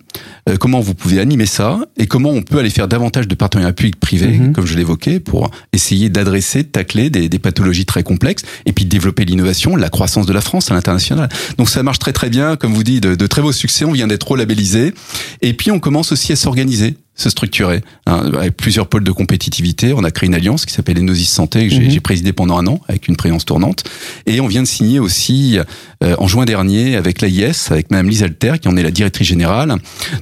euh, 0.50 0.58
comment 0.58 0.80
vous 0.80 0.96
pouvez 0.96 1.20
animer 1.20 1.46
ça, 1.46 1.80
et 1.96 2.08
comment 2.08 2.32
on 2.32 2.42
peut 2.42 2.58
aller 2.58 2.72
faire 2.72 2.88
davantage 2.88 3.28
de 3.28 3.36
partenariats 3.36 3.72
publics-privés, 3.72 4.40
mhm. 4.40 4.54
comme 4.54 4.66
je 4.66 4.76
l'évoquais, 4.76 5.20
pour 5.20 5.52
essayer 5.74 6.10
d'adresser, 6.10 6.64
de 6.64 6.70
tacler 6.70 7.12
des, 7.12 7.30
des, 7.30 7.40
pathologies 7.40 7.86
très 7.86 8.02
complexes, 8.02 8.42
et 8.66 8.74
puis 8.74 8.86
développer 8.86 9.26
l'innovation, 9.26 9.76
la 9.76 9.90
croissance 9.90 10.26
de 10.26 10.34
la 10.34 10.42
France 10.42 10.72
à 10.72 10.74
l'international. 10.74 11.30
Donc 11.60 11.70
ça 11.70 11.84
marche 11.84 12.00
très 12.00 12.14
très 12.14 12.32
bien, 12.32 12.56
comme 12.56 12.74
vous 12.74 12.84
dites, 12.84 13.04
de, 13.04 13.14
de 13.14 13.28
très 13.28 13.44
beaux 13.44 13.52
succès, 13.52 13.86
on 13.86 13.92
vient 13.92 14.08
d'être 14.08 14.28
relabellisé, 14.28 14.92
et 15.44 15.54
puis 15.54 15.70
on 15.70 15.78
commence 15.78 16.12
aussi 16.12 16.32
à 16.32 16.36
s'organiser 16.36 16.96
se 17.16 17.30
structurer 17.30 17.82
hein, 18.08 18.32
avec 18.34 18.58
plusieurs 18.58 18.88
pôles 18.88 19.04
de 19.04 19.12
compétitivité. 19.12 19.94
On 19.94 20.04
a 20.04 20.12
créé 20.12 20.28
une 20.28 20.34
alliance 20.34 20.66
qui 20.66 20.74
s'appelle 20.74 20.98
Enosis 20.98 21.30
Santé 21.30 21.68
que 21.68 21.74
j'ai 21.74 21.82
mhm. 21.82 22.02
présidé 22.02 22.34
pendant 22.34 22.58
un 22.58 22.66
an 22.68 22.82
avec 22.88 23.08
une 23.08 23.16
présidence 23.16 23.46
tournante. 23.46 23.84
Et 24.26 24.42
on 24.42 24.48
vient 24.48 24.64
de 24.64 24.68
signer 24.68 25.00
aussi 25.00 25.60
euh, 26.04 26.16
en 26.18 26.28
juin 26.28 26.46
dernier 26.46 26.96
avec 26.96 27.22
l'AIS, 27.22 27.72
avec 27.72 27.92
Madame 27.92 28.10
Lise 28.10 28.24
Alter 28.24 28.54
qui 28.60 28.68
en 28.68 28.76
est 28.78 28.84
la 28.84 28.92
directrice 28.92 29.28
générale. 29.28 29.76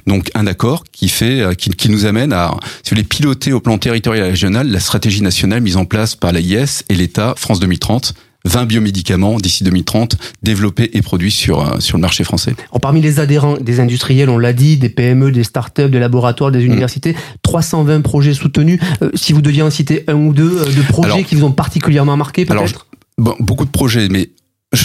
Donc 0.06 0.30
un 0.34 0.46
accord 0.46 0.84
qui 0.92 1.08
fait, 1.08 1.40
euh, 1.40 1.54
qui, 1.54 1.70
qui 1.70 1.88
nous 1.88 2.04
amène 2.04 2.32
à, 2.32 2.50
si 2.82 2.90
vous 2.90 2.96
voulez, 2.96 3.04
piloter 3.04 3.52
au 3.52 3.60
plan 3.60 3.78
territorial 3.78 4.26
et 4.26 4.30
régional 4.30 4.68
la 4.68 4.80
stratégie 4.80 5.22
nationale 5.22 5.62
mise 5.62 5.76
en 5.76 5.86
place 5.86 6.14
par 6.14 6.32
l'AIS 6.32 6.84
et 6.88 6.94
l'État 6.94 7.34
France 7.36 7.58
2030 7.60 8.14
20 8.44 8.66
biomédicaments 8.66 9.38
d'ici 9.38 9.64
2030 9.64 10.16
développés 10.42 10.90
et 10.94 11.02
produits 11.02 11.30
sur, 11.30 11.60
euh, 11.60 11.80
sur 11.80 11.96
le 11.96 12.02
marché 12.02 12.24
français. 12.24 12.54
parmi 12.80 13.00
les 13.00 13.20
adhérents, 13.20 13.56
des 13.56 13.80
industriels, 13.80 14.28
on 14.28 14.38
l'a 14.38 14.52
dit, 14.52 14.76
des 14.76 14.88
PME, 14.88 15.30
des 15.30 15.44
startups, 15.44 15.88
des 15.88 15.98
laboratoires, 15.98 16.50
des 16.50 16.60
mm. 16.60 16.72
universités, 16.72 17.16
320 17.42 18.00
projets 18.00 18.34
soutenus. 18.34 18.80
Euh, 19.02 19.10
si 19.14 19.32
vous 19.32 19.42
deviez 19.42 19.62
en 19.62 19.70
citer 19.70 20.04
un 20.08 20.14
ou 20.14 20.32
deux 20.32 20.58
euh, 20.58 20.64
de 20.64 20.82
projets 20.82 21.24
qui 21.24 21.36
vous 21.36 21.44
ont 21.44 21.52
particulièrement 21.52 22.16
marqué, 22.16 22.44
peut-être 22.44 22.86
Bon, 23.18 23.34
beaucoup 23.40 23.66
de 23.66 23.70
projets, 23.70 24.08
mais 24.08 24.30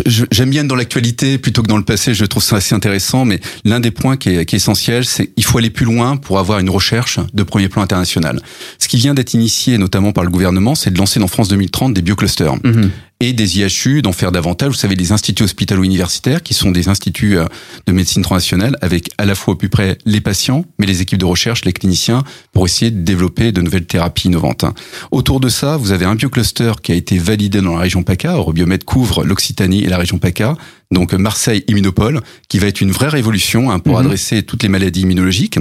J'aime 0.05 0.49
bien 0.49 0.65
dans 0.65 0.75
l'actualité 0.75 1.37
plutôt 1.37 1.61
que 1.61 1.67
dans 1.67 1.77
le 1.77 1.83
passé. 1.83 2.13
Je 2.13 2.25
trouve 2.25 2.43
ça 2.43 2.57
assez 2.57 2.75
intéressant, 2.75 3.23
mais 3.23 3.39
l'un 3.63 3.79
des 3.79 3.91
points 3.91 4.17
qui 4.17 4.29
est, 4.29 4.45
qui 4.45 4.55
est 4.55 4.57
essentiel, 4.57 5.05
c'est 5.05 5.27
qu'il 5.27 5.45
faut 5.45 5.59
aller 5.59 5.69
plus 5.69 5.85
loin 5.85 6.17
pour 6.17 6.39
avoir 6.39 6.59
une 6.59 6.69
recherche 6.69 7.21
de 7.33 7.43
premier 7.43 7.69
plan 7.69 7.81
international. 7.81 8.41
Ce 8.79 8.89
qui 8.89 8.97
vient 8.97 9.13
d'être 9.13 9.33
initié, 9.33 9.77
notamment 9.77 10.11
par 10.11 10.25
le 10.25 10.29
gouvernement, 10.29 10.75
c'est 10.75 10.91
de 10.91 10.97
lancer 10.97 11.21
dans 11.21 11.27
France 11.27 11.47
2030 11.47 11.93
des 11.93 12.01
bioclusters. 12.01 12.57
Mm-hmm 12.57 12.89
et 13.19 13.33
des 13.33 13.59
IHU, 13.59 14.01
d'en 14.01 14.11
faire 14.11 14.31
davantage. 14.31 14.69
Vous 14.69 14.75
savez, 14.75 14.95
des 14.95 15.11
instituts 15.11 15.43
hospitalo-universitaires 15.43 16.43
qui 16.43 16.53
sont 16.53 16.71
des 16.71 16.87
instituts 16.87 17.37
euh, 17.37 17.45
de 17.85 17.91
médecine 17.91 18.21
transnationale 18.21 18.77
avec 18.81 19.09
à 19.17 19.25
la 19.25 19.35
fois 19.35 19.53
au 19.53 19.57
plus 19.57 19.69
près 19.69 19.97
les 20.05 20.21
patients, 20.21 20.65
mais 20.79 20.85
les 20.85 21.01
équipes 21.01 21.19
de 21.19 21.25
recherche, 21.25 21.65
les 21.65 21.73
cliniciens, 21.73 22.23
pour 22.53 22.65
essayer 22.65 22.91
de 22.91 23.01
développer 23.01 23.51
de 23.51 23.61
nouvelles 23.61 23.85
thérapies 23.85 24.27
innovantes. 24.27 24.65
Autour 25.11 25.39
de 25.39 25.49
ça, 25.49 25.77
vous 25.77 25.91
avez 25.91 26.05
un 26.05 26.15
biocluster 26.15 26.73
qui 26.83 26.91
a 26.91 26.95
été 26.95 27.17
validé 27.17 27.61
dans 27.61 27.73
la 27.73 27.81
région 27.81 28.03
PACA. 28.03 28.33
Eurobiomed 28.33 28.83
couvre 28.83 29.23
l'Occitanie 29.23 29.83
et 29.83 29.87
la 29.87 29.97
région 29.97 30.19
PACA. 30.19 30.55
Donc 30.91 31.13
Marseille 31.13 31.63
Immunopole, 31.67 32.21
qui 32.47 32.59
va 32.59 32.67
être 32.67 32.81
une 32.81 32.91
vraie 32.91 33.09
révolution 33.09 33.71
hein, 33.71 33.79
pour 33.79 33.99
mhm. 33.99 34.05
adresser 34.05 34.43
toutes 34.43 34.63
les 34.63 34.69
maladies 34.69 35.01
immunologiques. 35.01 35.59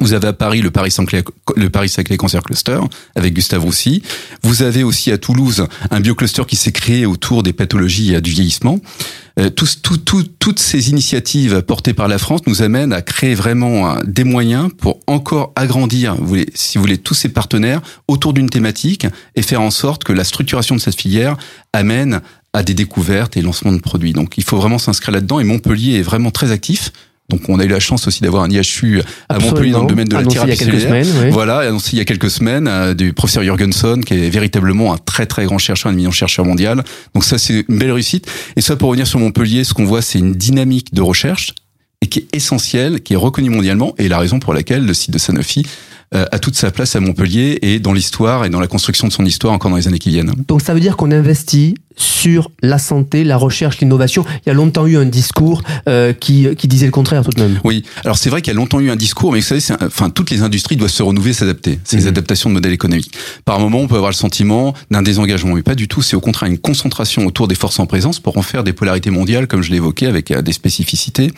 Vous 0.00 0.12
avez 0.12 0.28
à 0.28 0.32
Paris 0.32 0.60
le 0.60 0.70
Paris 0.70 0.90
Saclay, 0.90 1.24
le 1.56 2.16
Cancer 2.16 2.42
Cluster 2.42 2.78
avec 3.16 3.34
Gustave 3.34 3.62
Roussy. 3.62 4.02
Vous 4.42 4.62
avez 4.62 4.82
aussi 4.82 5.10
à 5.10 5.18
Toulouse 5.18 5.66
un 5.90 6.00
biocluster 6.00 6.44
qui 6.46 6.56
s'est 6.56 6.72
créé 6.72 7.06
autour 7.06 7.42
des 7.42 7.52
pathologies 7.52 8.20
du 8.20 8.30
vieillissement. 8.30 8.80
Euh, 9.38 9.50
toutes 9.50 10.58
ces 10.58 10.90
initiatives 10.90 11.62
portées 11.62 11.94
par 11.94 12.08
la 12.08 12.18
France 12.18 12.42
nous 12.46 12.62
amènent 12.62 12.92
à 12.92 13.02
créer 13.02 13.34
vraiment 13.34 13.96
des 14.04 14.24
moyens 14.24 14.70
pour 14.76 15.00
encore 15.06 15.52
agrandir, 15.56 16.16
si 16.54 16.76
vous 16.76 16.82
voulez, 16.82 16.98
tous 16.98 17.14
ces 17.14 17.28
partenaires 17.28 17.80
autour 18.08 18.32
d'une 18.32 18.50
thématique 18.50 19.06
et 19.36 19.42
faire 19.42 19.62
en 19.62 19.70
sorte 19.70 20.04
que 20.04 20.12
la 20.12 20.24
structuration 20.24 20.74
de 20.74 20.80
cette 20.80 21.00
filière 21.00 21.36
amène 21.72 22.20
à 22.52 22.62
des 22.62 22.74
découvertes 22.74 23.36
et 23.36 23.42
lancements 23.42 23.72
de 23.72 23.80
produits. 23.80 24.12
Donc 24.12 24.38
il 24.38 24.44
faut 24.44 24.56
vraiment 24.56 24.78
s'inscrire 24.78 25.14
là-dedans 25.14 25.40
et 25.40 25.44
Montpellier 25.44 25.98
est 25.98 26.02
vraiment 26.02 26.30
très 26.30 26.50
actif 26.50 26.92
donc 27.28 27.42
on 27.48 27.58
a 27.58 27.64
eu 27.64 27.68
la 27.68 27.80
chance 27.80 28.06
aussi 28.06 28.22
d'avoir 28.22 28.42
un 28.42 28.50
IHU 28.50 29.02
à 29.28 29.38
Montpellier 29.38 29.72
dans 29.72 29.82
le 29.82 29.88
domaine 29.88 30.08
de 30.08 30.16
la 30.16 30.24
thérapie 30.24 30.56
cellulaire. 30.56 31.04
Semaines, 31.04 31.30
Voilà, 31.30 31.58
annoncé 31.58 31.90
il 31.92 31.98
y 31.98 32.00
a 32.00 32.06
quelques 32.06 32.30
semaines 32.30 32.66
euh, 32.66 32.94
du 32.94 33.12
professeur 33.12 33.42
Jürgenson 33.42 34.00
qui 34.04 34.14
est 34.14 34.30
véritablement 34.30 34.94
un 34.94 34.98
très 34.98 35.26
très 35.26 35.44
grand 35.44 35.58
chercheur, 35.58 35.92
un 35.92 35.94
million 35.94 36.10
chercheur 36.10 36.46
mondial. 36.46 36.82
Donc 37.14 37.24
ça 37.24 37.36
c'est 37.36 37.66
une 37.68 37.78
belle 37.78 37.92
réussite. 37.92 38.26
Et 38.56 38.62
ça 38.62 38.76
pour 38.76 38.88
revenir 38.88 39.06
sur 39.06 39.18
Montpellier, 39.18 39.64
ce 39.64 39.74
qu'on 39.74 39.84
voit 39.84 40.00
c'est 40.00 40.18
une 40.18 40.32
dynamique 40.32 40.94
de 40.94 41.02
recherche 41.02 41.54
et 42.00 42.06
qui 42.06 42.20
est 42.20 42.36
essentielle, 42.36 43.02
qui 43.02 43.12
est 43.12 43.16
reconnue 43.16 43.50
mondialement 43.50 43.94
et 43.98 44.08
la 44.08 44.18
raison 44.18 44.38
pour 44.38 44.54
laquelle 44.54 44.86
le 44.86 44.94
site 44.94 45.10
de 45.10 45.18
Sanofi 45.18 45.66
euh, 46.14 46.24
a 46.32 46.38
toute 46.38 46.56
sa 46.56 46.70
place 46.70 46.96
à 46.96 47.00
Montpellier 47.00 47.58
et 47.62 47.80
dans 47.80 47.92
l'histoire 47.92 48.44
et 48.44 48.50
dans 48.50 48.60
la 48.60 48.66
construction 48.66 49.08
de 49.08 49.12
son 49.12 49.26
histoire 49.26 49.52
encore 49.52 49.70
dans 49.70 49.76
les 49.76 49.88
années 49.88 49.98
qui 49.98 50.08
viennent. 50.08 50.32
Donc 50.46 50.62
ça 50.62 50.72
veut 50.72 50.80
dire 50.80 50.96
qu'on 50.96 51.10
investit 51.10 51.74
sur 51.96 52.50
la 52.62 52.78
santé, 52.78 53.24
la 53.24 53.36
recherche, 53.36 53.80
l'innovation. 53.80 54.24
Il 54.46 54.48
y 54.48 54.50
a 54.50 54.54
longtemps 54.54 54.86
eu 54.86 54.96
un 54.96 55.04
discours 55.04 55.62
euh, 55.88 56.12
qui, 56.12 56.46
qui 56.56 56.68
disait 56.68 56.86
le 56.86 56.92
contraire 56.92 57.24
tout 57.24 57.30
de 57.30 57.42
même. 57.42 57.60
Oui, 57.64 57.84
alors 58.04 58.16
c'est 58.16 58.30
vrai 58.30 58.40
qu'il 58.40 58.52
y 58.52 58.56
a 58.56 58.58
longtemps 58.58 58.80
eu 58.80 58.90
un 58.90 58.96
discours, 58.96 59.32
mais 59.32 59.40
vous 59.40 59.46
savez, 59.46 59.62
enfin 59.82 60.08
toutes 60.08 60.30
les 60.30 60.42
industries 60.42 60.76
doivent 60.76 60.90
se 60.90 61.02
renouveler, 61.02 61.32
s'adapter. 61.32 61.78
C'est 61.84 61.96
les 61.96 62.04
mhm. 62.04 62.08
adaptations 62.08 62.50
de 62.50 62.54
modèles 62.54 62.72
économiques. 62.72 63.12
Par 63.44 63.58
moment, 63.58 63.80
on 63.80 63.88
peut 63.88 63.96
avoir 63.96 64.10
le 64.10 64.16
sentiment 64.16 64.74
d'un 64.90 65.02
désengagement, 65.02 65.54
mais 65.54 65.62
pas 65.62 65.74
du 65.74 65.88
tout. 65.88 66.00
C'est 66.00 66.16
au 66.16 66.20
contraire 66.20 66.48
une 66.48 66.58
concentration 66.58 67.26
autour 67.26 67.48
des 67.48 67.56
forces 67.56 67.80
en 67.80 67.86
présence 67.86 68.20
pour 68.20 68.38
en 68.38 68.42
faire 68.42 68.64
des 68.64 68.72
polarités 68.72 69.10
mondiales, 69.10 69.48
comme 69.48 69.62
je 69.62 69.70
l'ai 69.70 69.76
évoqué, 69.76 70.06
avec 70.06 70.30
euh, 70.30 70.40
des 70.40 70.52
spécificités. 70.52 71.32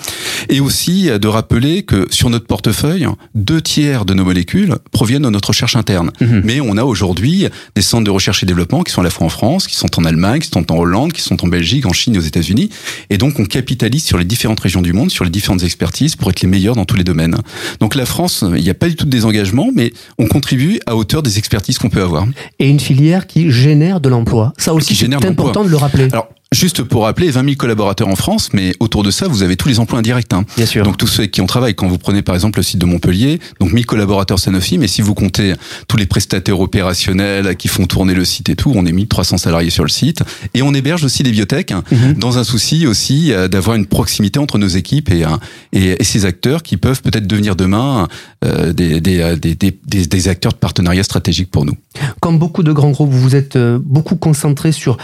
Et 0.50 0.60
aussi 0.60 1.08
euh, 1.08 1.18
de 1.18 1.28
rappeler 1.28 1.82
que 1.82 2.06
sur 2.10 2.28
notre 2.28 2.46
portefeuille, 2.46 3.06
deux 3.34 3.62
tiers 3.62 4.04
de 4.04 4.12
nos 4.12 4.24
molécules 4.24 4.59
proviennent 4.90 5.22
de 5.22 5.30
notre 5.30 5.48
recherche 5.48 5.76
interne. 5.76 6.10
Mhm. 6.20 6.42
Mais 6.44 6.60
on 6.60 6.76
a 6.76 6.84
aujourd'hui 6.84 7.46
des 7.74 7.82
centres 7.82 8.04
de 8.04 8.10
recherche 8.10 8.42
et 8.42 8.46
développement 8.46 8.82
qui 8.82 8.92
sont 8.92 9.00
à 9.00 9.04
la 9.04 9.10
fois 9.10 9.26
en 9.26 9.30
France, 9.30 9.66
qui 9.66 9.76
sont 9.76 9.98
en 9.98 10.04
Allemagne, 10.04 10.40
qui 10.40 10.48
sont 10.48 10.70
en 10.72 10.76
Hollande, 10.76 11.12
qui 11.12 11.22
sont 11.22 11.42
en 11.44 11.48
Belgique, 11.48 11.86
en 11.86 11.92
Chine 11.92 12.14
et 12.14 12.18
aux 12.18 12.22
États-Unis. 12.22 12.70
Et 13.10 13.18
donc, 13.18 13.38
on 13.38 13.44
capitalise 13.44 14.04
sur 14.04 14.18
les 14.18 14.24
différentes 14.24 14.60
régions 14.60 14.82
du 14.82 14.92
monde, 14.92 15.10
sur 15.10 15.24
les 15.24 15.30
différentes 15.30 15.62
expertises 15.62 16.16
pour 16.16 16.30
être 16.30 16.40
les 16.40 16.48
meilleurs 16.48 16.76
dans 16.76 16.84
tous 16.84 16.96
les 16.96 17.04
domaines. 17.04 17.36
Donc, 17.80 17.94
la 17.94 18.06
France, 18.06 18.44
il 18.56 18.62
n'y 18.62 18.70
a 18.70 18.74
pas 18.74 18.88
du 18.88 18.96
tout 18.96 19.04
de 19.04 19.10
désengagement, 19.10 19.70
mais 19.74 19.92
on 20.18 20.26
contribue 20.26 20.80
à 20.86 20.96
hauteur 20.96 21.22
des 21.22 21.38
expertises 21.38 21.78
qu'on 21.78 21.90
peut 21.90 22.02
avoir. 22.02 22.26
Et 22.58 22.68
une 22.68 22.80
filière 22.80 23.26
qui 23.26 23.50
génère 23.50 24.00
de 24.00 24.08
l'emploi. 24.08 24.52
Ça 24.58 24.74
aussi, 24.74 24.94
c'est 24.94 25.12
important 25.12 25.64
de 25.64 25.70
le 25.70 25.76
rappeler. 25.76 26.08
Alors, 26.12 26.28
Juste 26.52 26.82
pour 26.82 27.04
rappeler, 27.04 27.30
20 27.30 27.44
000 27.44 27.54
collaborateurs 27.54 28.08
en 28.08 28.16
France, 28.16 28.48
mais 28.52 28.72
autour 28.80 29.04
de 29.04 29.12
ça, 29.12 29.28
vous 29.28 29.44
avez 29.44 29.54
tous 29.54 29.68
les 29.68 29.78
emplois 29.78 30.00
indirects. 30.00 30.32
Hein. 30.32 30.44
Bien 30.56 30.66
sûr. 30.66 30.84
Donc 30.84 30.96
tous 30.96 31.06
ceux 31.06 31.26
qui 31.26 31.40
ont 31.40 31.46
travaillé, 31.46 31.74
quand 31.74 31.86
vous 31.86 31.96
prenez 31.96 32.22
par 32.22 32.34
exemple 32.34 32.58
le 32.58 32.64
site 32.64 32.80
de 32.80 32.86
Montpellier, 32.86 33.38
donc 33.60 33.72
1000 33.72 33.86
collaborateurs 33.86 34.40
Sanofi, 34.40 34.76
mais 34.76 34.88
si 34.88 35.00
vous 35.00 35.14
comptez 35.14 35.54
tous 35.86 35.96
les 35.96 36.06
prestataires 36.06 36.58
opérationnels 36.58 37.54
qui 37.54 37.68
font 37.68 37.86
tourner 37.86 38.14
le 38.14 38.24
site 38.24 38.48
et 38.48 38.56
tout, 38.56 38.72
on 38.74 38.84
est 38.84 38.90
1300 38.90 39.38
salariés 39.38 39.70
sur 39.70 39.84
le 39.84 39.90
site. 39.90 40.24
Et 40.52 40.62
on 40.62 40.74
héberge 40.74 41.04
aussi 41.04 41.22
des 41.22 41.30
biotech, 41.30 41.70
hein, 41.70 41.84
mhm. 41.92 42.14
dans 42.14 42.36
un 42.36 42.42
souci 42.42 42.84
aussi 42.84 43.32
euh, 43.32 43.46
d'avoir 43.46 43.76
une 43.76 43.86
proximité 43.86 44.40
entre 44.40 44.58
nos 44.58 44.66
équipes 44.66 45.12
et, 45.12 45.24
euh, 45.24 45.28
et, 45.72 46.00
et 46.00 46.04
ces 46.04 46.24
acteurs 46.24 46.64
qui 46.64 46.76
peuvent 46.76 47.00
peut-être 47.00 47.28
devenir 47.28 47.54
demain 47.54 48.08
euh, 48.44 48.72
des, 48.72 49.00
des, 49.00 49.36
des, 49.36 49.54
des, 49.54 49.72
des 49.86 50.28
acteurs 50.28 50.52
de 50.52 50.58
partenariat 50.58 51.04
stratégique 51.04 51.52
pour 51.52 51.64
nous. 51.64 51.76
Comme 52.18 52.40
beaucoup 52.40 52.64
de 52.64 52.72
grands 52.72 52.90
groupes, 52.90 53.10
vous 53.10 53.20
vous 53.20 53.36
êtes 53.36 53.56
beaucoup 53.56 54.16
concentré 54.16 54.72
sur 54.72 54.98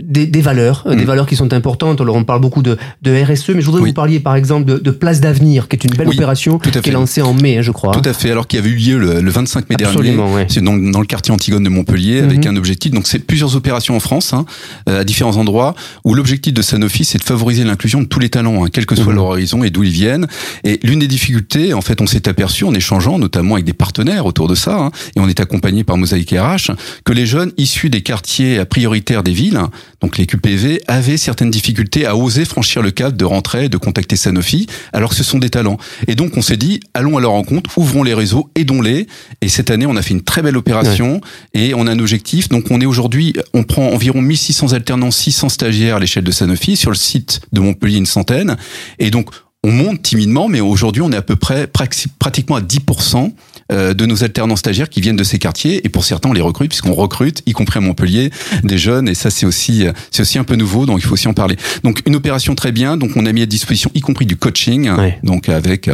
des, 0.00 0.26
des 0.26 0.40
valeurs 0.40 0.67
valeurs, 0.68 0.84
des 0.96 1.02
mm. 1.02 1.06
valeurs 1.06 1.26
qui 1.26 1.36
sont 1.36 1.52
importantes. 1.52 2.00
Alors 2.00 2.16
on 2.16 2.24
parle 2.24 2.40
beaucoup 2.40 2.62
de, 2.62 2.76
de 3.02 3.22
RSE, 3.22 3.50
mais 3.50 3.60
je 3.60 3.66
voudrais 3.66 3.82
que 3.82 3.86
vous 3.86 3.92
parliez 3.92 4.20
par 4.20 4.34
exemple 4.34 4.64
de, 4.64 4.78
de 4.78 4.90
Place 4.90 5.20
d'avenir, 5.20 5.68
qui 5.68 5.76
est 5.76 5.84
une 5.84 5.94
belle 5.94 6.08
opération 6.08 6.58
qui 6.58 6.70
est 6.70 6.92
lancée 6.92 7.22
en 7.22 7.32
mai, 7.32 7.58
hein, 7.58 7.62
je 7.62 7.70
crois. 7.70 7.92
Tout 7.92 8.08
à 8.08 8.12
fait. 8.12 8.30
Alors 8.30 8.46
qui 8.46 8.58
avait 8.58 8.70
eu 8.70 8.76
lieu 8.76 8.98
le, 8.98 9.30
25 9.30 9.70
mai 9.70 9.76
dernier. 9.76 10.16
C'est 10.48 10.62
dans, 10.62 10.76
dans, 10.76 11.00
le 11.00 11.06
quartier 11.06 11.32
Antigone 11.32 11.62
de 11.62 11.68
Montpellier, 11.68 12.20
avec 12.20 12.40
mm-hmm. 12.40 12.48
un 12.48 12.56
objectif. 12.56 12.92
Donc 12.92 13.06
c'est 13.06 13.20
plusieurs 13.20 13.54
opérations 13.56 13.96
en 13.96 14.00
France, 14.00 14.32
hein, 14.32 14.44
à 14.86 15.04
différents 15.04 15.36
endroits, 15.36 15.74
où 16.04 16.14
l'objectif 16.14 16.52
de 16.52 16.62
Sanofi, 16.62 17.04
c'est 17.04 17.18
de 17.18 17.24
favoriser 17.24 17.64
l'inclusion 17.64 18.00
de 18.00 18.06
tous 18.06 18.18
les 18.18 18.28
talents, 18.28 18.64
hein, 18.64 18.68
quel 18.72 18.86
que 18.86 18.96
soit 18.96 19.12
mm-hmm. 19.12 19.14
leur 19.14 19.24
horizon 19.26 19.62
et 19.62 19.70
d'où 19.70 19.84
ils 19.84 19.90
viennent. 19.90 20.26
Et 20.64 20.80
l'une 20.82 20.98
des 20.98 21.08
difficultés, 21.08 21.74
en 21.74 21.80
fait, 21.80 22.00
on 22.00 22.06
s'est 22.06 22.28
aperçu 22.28 22.64
en 22.64 22.74
échangeant, 22.74 23.18
notamment 23.18 23.54
avec 23.54 23.64
des 23.64 23.72
partenaires 23.72 24.26
autour 24.26 24.48
de 24.48 24.54
ça, 24.54 24.76
hein, 24.76 24.90
et 25.16 25.20
on 25.20 25.28
est 25.28 25.40
accompagné 25.40 25.84
par 25.84 25.96
Mosaïque 25.96 26.34
RH, 26.36 26.72
que 27.04 27.12
les 27.12 27.26
jeunes 27.26 27.52
issus 27.56 27.90
des 27.90 28.02
quartiers 28.02 28.64
prioritaires 28.64 29.22
des 29.22 29.32
villes, 29.32 29.60
donc 30.00 30.18
les 30.18 30.26
QPV, 30.26 30.57
avaient 30.86 31.16
certaines 31.16 31.50
difficultés 31.50 32.06
à 32.06 32.16
oser 32.16 32.44
franchir 32.44 32.82
le 32.82 32.90
cadre 32.90 33.16
de 33.16 33.24
rentrer, 33.24 33.68
de 33.68 33.76
contacter 33.76 34.16
Sanofi, 34.16 34.66
alors 34.92 35.10
que 35.10 35.16
ce 35.16 35.24
sont 35.24 35.38
des 35.38 35.50
talents. 35.50 35.78
Et 36.06 36.14
donc 36.14 36.36
on 36.36 36.42
s'est 36.42 36.56
dit, 36.56 36.80
allons 36.94 37.16
à 37.16 37.20
leur 37.20 37.32
rencontre, 37.32 37.76
ouvrons 37.78 38.02
les 38.02 38.14
réseaux, 38.14 38.50
aidons-les. 38.54 39.06
Et 39.40 39.48
cette 39.48 39.70
année, 39.70 39.86
on 39.86 39.96
a 39.96 40.02
fait 40.02 40.14
une 40.14 40.22
très 40.22 40.42
belle 40.42 40.56
opération 40.56 41.20
et 41.54 41.74
on 41.74 41.86
a 41.86 41.92
un 41.92 41.98
objectif. 41.98 42.48
Donc 42.48 42.70
on 42.70 42.80
est 42.80 42.86
aujourd'hui, 42.86 43.34
on 43.54 43.64
prend 43.64 43.88
environ 43.88 44.20
1600 44.20 44.72
alternants, 44.72 45.10
600 45.10 45.48
stagiaires 45.48 45.96
à 45.96 46.00
l'échelle 46.00 46.24
de 46.24 46.32
Sanofi, 46.32 46.76
sur 46.76 46.90
le 46.90 46.96
site 46.96 47.40
de 47.52 47.60
Montpellier 47.60 47.98
une 47.98 48.06
centaine. 48.06 48.56
Et 48.98 49.10
donc 49.10 49.30
on 49.64 49.72
monte 49.72 50.02
timidement, 50.02 50.48
mais 50.48 50.60
aujourd'hui, 50.60 51.02
on 51.02 51.10
est 51.10 51.16
à 51.16 51.22
peu 51.22 51.36
près 51.36 51.66
pratiquement 51.66 52.56
à 52.56 52.60
10% 52.60 53.16
euh, 53.16 53.28
de 53.70 54.06
nos 54.06 54.24
alternants 54.24 54.56
stagiaires 54.56 54.88
qui 54.88 55.00
viennent 55.00 55.16
de 55.16 55.24
ces 55.24 55.38
quartiers. 55.38 55.84
Et 55.84 55.88
pour 55.88 56.04
certains, 56.04 56.30
on 56.30 56.32
les 56.32 56.40
recrute, 56.40 56.70
puisqu'on 56.70 56.94
recrute, 56.94 57.42
y 57.46 57.52
compris 57.52 57.78
à 57.78 57.80
Montpellier, 57.80 58.30
des 58.64 58.78
jeunes. 58.78 59.08
Et 59.08 59.14
ça, 59.14 59.30
c'est 59.30 59.46
aussi, 59.46 59.84
c'est 60.10 60.22
aussi 60.22 60.38
un 60.38 60.44
peu 60.44 60.56
nouveau, 60.56 60.86
donc 60.86 60.98
il 60.98 61.04
faut 61.04 61.14
aussi 61.14 61.28
en 61.28 61.34
parler. 61.34 61.56
Donc, 61.84 62.02
une 62.06 62.16
opération 62.16 62.54
très 62.54 62.72
bien. 62.72 62.96
Donc, 62.96 63.12
on 63.16 63.26
a 63.26 63.32
mis 63.32 63.42
à 63.42 63.46
disposition, 63.46 63.90
y 63.94 64.00
compris 64.00 64.26
du 64.26 64.36
coaching, 64.36 64.90
donc 65.22 65.48
avec 65.48 65.90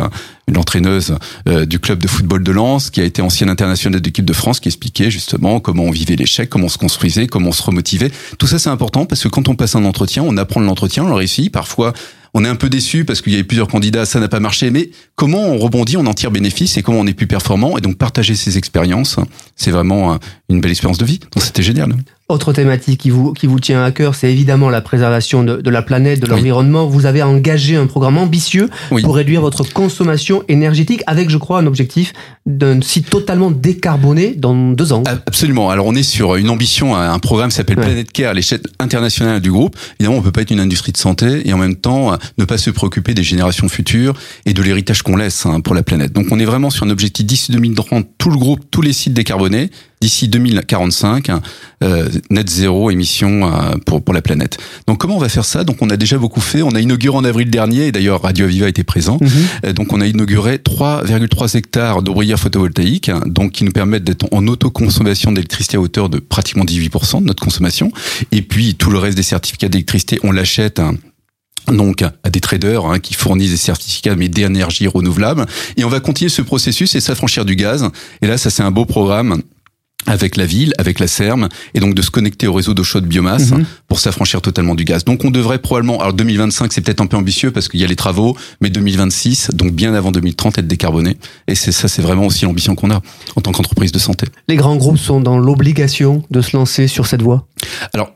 euh, 0.48 0.52
une 0.52 0.59
entraîneuse 0.59 1.16
euh, 1.48 1.66
du 1.66 1.78
club 1.78 1.98
de 1.98 2.09
football 2.09 2.42
de 2.42 2.52
Lens, 2.52 2.90
qui 2.90 3.00
a 3.00 3.04
été 3.04 3.22
ancienne 3.22 3.48
internationale 3.48 4.00
d'équipe 4.00 4.24
de 4.24 4.33
France, 4.33 4.61
qui 4.61 4.68
expliquait 4.68 5.11
justement 5.11 5.61
comment 5.61 5.85
on 5.85 5.90
vivait 5.90 6.16
l'échec, 6.16 6.48
comment 6.48 6.66
on 6.66 6.68
se 6.68 6.78
construisait, 6.78 7.26
comment 7.26 7.50
on 7.50 7.52
se 7.52 7.62
remotivait. 7.62 8.11
Tout 8.38 8.46
ça, 8.46 8.59
c'est 8.59 8.70
important 8.70 9.07
parce 9.07 9.22
que 9.22 9.28
quand 9.28 9.48
on 9.48 9.57
passe 9.57 9.74
un 9.74 9.85
entretien, 9.85 10.22
on 10.22 10.37
apprend 10.37 10.61
de 10.61 10.66
l'entretien, 10.66 11.04
on 11.04 11.09
le 11.09 11.14
réussit. 11.14 11.50
Parfois, 11.50 11.92
on 12.35 12.44
est 12.44 12.48
un 12.48 12.57
peu 12.57 12.68
déçu 12.68 13.04
parce 13.04 13.20
qu'il 13.20 13.33
y 13.33 13.37
avait 13.37 13.44
plusieurs 13.44 13.68
candidats, 13.68 14.07
ça 14.07 14.20
n'a 14.20 14.28
pas 14.28 14.40
marché. 14.40 14.70
Mais 14.70 14.90
comment 15.14 15.46
on 15.46 15.59
rebondit, 15.59 15.96
on 15.96 16.07
en 16.07 16.14
tire 16.14 16.30
bénéfice 16.30 16.76
et 16.76 16.83
comment 16.83 17.00
on 17.00 17.07
est 17.07 17.14
plus 17.14 17.28
performant 17.28 17.78
et 17.78 17.80
donc 17.80 17.96
partager 17.96 18.35
ces 18.35 18.59
expériences, 18.59 19.16
c'est 19.54 19.70
vraiment 19.70 20.18
une 20.48 20.61
belle 20.61 20.72
expérience 20.72 20.98
de 20.98 21.04
vie. 21.04 21.18
Donc 21.18 21.42
c'était 21.42 21.62
génial. 21.62 21.94
Autre 22.30 22.54
thématique 22.54 23.00
qui 23.00 23.10
vous, 23.10 23.34
qui 23.34 23.46
vous 23.46 23.60
tient 23.60 23.84
à 23.84 23.90
cœur, 23.90 24.14
c'est 24.14 24.32
évidemment 24.32 24.70
la 24.70 24.80
préservation 24.80 25.44
de, 25.44 25.56
de, 25.56 25.70
la 25.70 25.82
planète, 25.82 26.20
de 26.20 26.26
l'environnement. 26.26 26.87
Vous 26.87 27.04
avez 27.04 27.22
engagé 27.22 27.76
un 27.76 27.87
programme 27.87 28.16
ambitieux 28.16 28.70
pour 29.02 29.16
réduire 29.16 29.42
votre 29.42 29.62
consommation 29.70 30.42
énergétique 30.48 31.02
avec, 31.06 31.28
je 31.28 31.37
crois, 31.37 31.58
un 31.58 31.66
objectif 31.66 32.14
d'un 32.46 32.80
site 32.80 33.10
totalement 33.10 33.50
décarboné 33.50 34.34
dans 34.37 34.54
deux 34.54 34.94
ans. 34.94 35.02
Absolument. 35.06 35.68
Alors 35.68 35.84
on 35.84 35.94
est 35.94 36.02
sur 36.02 36.37
une 36.37 36.48
ambition, 36.48 36.96
un 36.96 37.18
programme 37.18 37.50
qui 37.50 37.56
s'appelle 37.56 37.76
Planet 37.76 38.10
Care 38.10 38.30
à 38.30 38.34
l'échelle 38.34 38.62
internationale 38.78 39.42
du 39.42 39.52
groupe. 39.52 39.76
Évidemment, 40.00 40.18
on 40.18 40.22
peut 40.22 40.32
pas 40.32 40.40
être 40.40 40.50
une 40.50 40.60
industrie 40.60 40.92
de 40.92 40.96
santé 40.96 41.46
et 41.46 41.52
en 41.52 41.58
même 41.58 41.76
temps 41.76 42.16
ne 42.38 42.44
pas 42.46 42.56
se 42.56 42.70
préoccuper 42.70 43.12
des 43.12 43.22
générations 43.22 43.68
futures 43.68 44.14
et 44.46 44.54
de 44.54 44.62
l'héritage 44.62 45.02
qu'on 45.02 45.16
laisse 45.16 45.44
hein, 45.44 45.60
pour 45.60 45.74
la 45.74 45.82
planète. 45.82 46.14
Donc 46.14 46.28
on 46.30 46.38
est 46.38 46.46
vraiment 46.46 46.70
sur 46.70 46.87
un 46.87 46.90
objectif 46.90 47.26
d'ici 47.26 47.52
2030, 47.52 48.06
tout 48.16 48.30
le 48.30 48.38
groupe, 48.38 48.60
tous 48.70 48.80
les 48.80 48.94
sites 48.94 49.12
décarbonés 49.12 49.68
d'ici 50.04 50.28
2045, 50.28 51.30
euh, 51.82 52.10
net 52.28 52.50
zéro 52.50 52.90
émission 52.90 53.46
euh, 53.46 53.76
pour, 53.86 54.04
pour 54.04 54.12
la 54.12 54.20
planète. 54.20 54.58
Donc 54.86 54.98
comment 54.98 55.16
on 55.16 55.18
va 55.18 55.30
faire 55.30 55.46
ça? 55.46 55.64
Donc 55.64 55.78
on 55.80 55.88
a 55.88 55.96
déjà 55.96 56.18
beaucoup 56.18 56.42
fait. 56.42 56.60
On 56.60 56.72
a 56.72 56.80
inauguré 56.80 57.16
en 57.16 57.24
avril 57.24 57.48
dernier, 57.48 57.86
et 57.86 57.92
d'ailleurs 57.92 58.20
Radio 58.20 58.44
Aviva 58.44 58.68
était 58.68 58.84
présent. 58.84 59.16
Mhm. 59.18 59.30
Euh, 59.64 59.72
donc 59.72 59.94
on 59.94 60.02
a 60.02 60.06
inauguré 60.06 60.58
3,3 60.58 61.56
hectares 61.56 62.02
d'ombrières 62.02 62.38
photovoltaïques, 62.38 63.10
donc 63.24 63.52
qui 63.52 63.64
nous 63.64 63.72
permettent 63.72 64.04
d'être 64.04 64.26
en 64.30 64.46
autoconsommation 64.46 65.32
d'électricité 65.32 65.78
à 65.78 65.80
hauteur 65.80 66.10
de 66.10 66.18
pratiquement 66.18 66.64
18% 66.64 67.22
de 67.22 67.24
notre 67.24 67.42
consommation. 67.42 67.90
Et 68.30 68.42
puis 68.42 68.74
tout 68.74 68.90
le 68.90 68.98
reste 68.98 69.16
des 69.16 69.22
certificats 69.22 69.70
d'électricité, 69.70 70.20
on 70.22 70.32
l'achète 70.32 70.82
donc 71.68 72.02
à 72.02 72.28
des 72.28 72.40
traders 72.40 72.84
hein, 72.84 72.98
qui 72.98 73.14
fournissent 73.14 73.52
des 73.52 73.56
certificats 73.56 74.16
mais 74.16 74.28
d'énergie 74.28 74.86
renouvelable 74.86 75.46
et 75.78 75.84
on 75.84 75.88
va 75.88 76.00
continuer 76.00 76.28
ce 76.28 76.42
processus 76.42 76.94
et 76.94 77.00
s'affranchir 77.00 77.46
du 77.46 77.56
gaz 77.56 77.88
et 78.20 78.26
là 78.26 78.36
ça 78.36 78.50
c'est 78.50 78.62
un 78.62 78.70
beau 78.70 78.84
programme 78.84 79.40
avec 80.06 80.36
la 80.36 80.46
ville, 80.46 80.72
avec 80.78 81.00
la 81.00 81.06
Serme, 81.06 81.48
et 81.74 81.80
donc 81.80 81.94
de 81.94 82.02
se 82.02 82.10
connecter 82.10 82.46
au 82.46 82.52
réseau 82.52 82.74
d'eau 82.74 82.84
chaude 82.84 83.06
biomasse 83.06 83.50
mhm. 83.50 83.64
pour 83.88 84.00
s'affranchir 84.00 84.40
totalement 84.40 84.74
du 84.74 84.84
gaz. 84.84 85.04
Donc 85.04 85.24
on 85.24 85.30
devrait 85.30 85.58
probablement, 85.58 86.00
alors 86.00 86.12
2025 86.12 86.72
c'est 86.72 86.80
peut-être 86.80 87.00
un 87.00 87.06
peu 87.06 87.16
ambitieux 87.16 87.50
parce 87.50 87.68
qu'il 87.68 87.80
y 87.80 87.84
a 87.84 87.86
les 87.86 87.96
travaux, 87.96 88.36
mais 88.60 88.70
2026, 88.70 89.50
donc 89.54 89.72
bien 89.72 89.94
avant 89.94 90.12
2030, 90.12 90.58
être 90.58 90.66
décarboné. 90.66 91.16
Et 91.48 91.54
c'est 91.54 91.72
ça, 91.72 91.88
c'est 91.88 92.02
vraiment 92.02 92.26
aussi 92.26 92.44
l'ambition 92.44 92.74
qu'on 92.74 92.90
a 92.90 93.00
en 93.36 93.40
tant 93.40 93.52
qu'entreprise 93.52 93.92
de 93.92 93.98
santé. 93.98 94.26
Les 94.48 94.56
grands 94.56 94.76
groupes 94.76 94.98
sont 94.98 95.20
dans 95.20 95.38
l'obligation 95.38 96.22
de 96.30 96.40
se 96.40 96.56
lancer 96.56 96.88
sur 96.88 97.06
cette 97.06 97.22
voie? 97.22 97.46
Alors, 97.92 98.12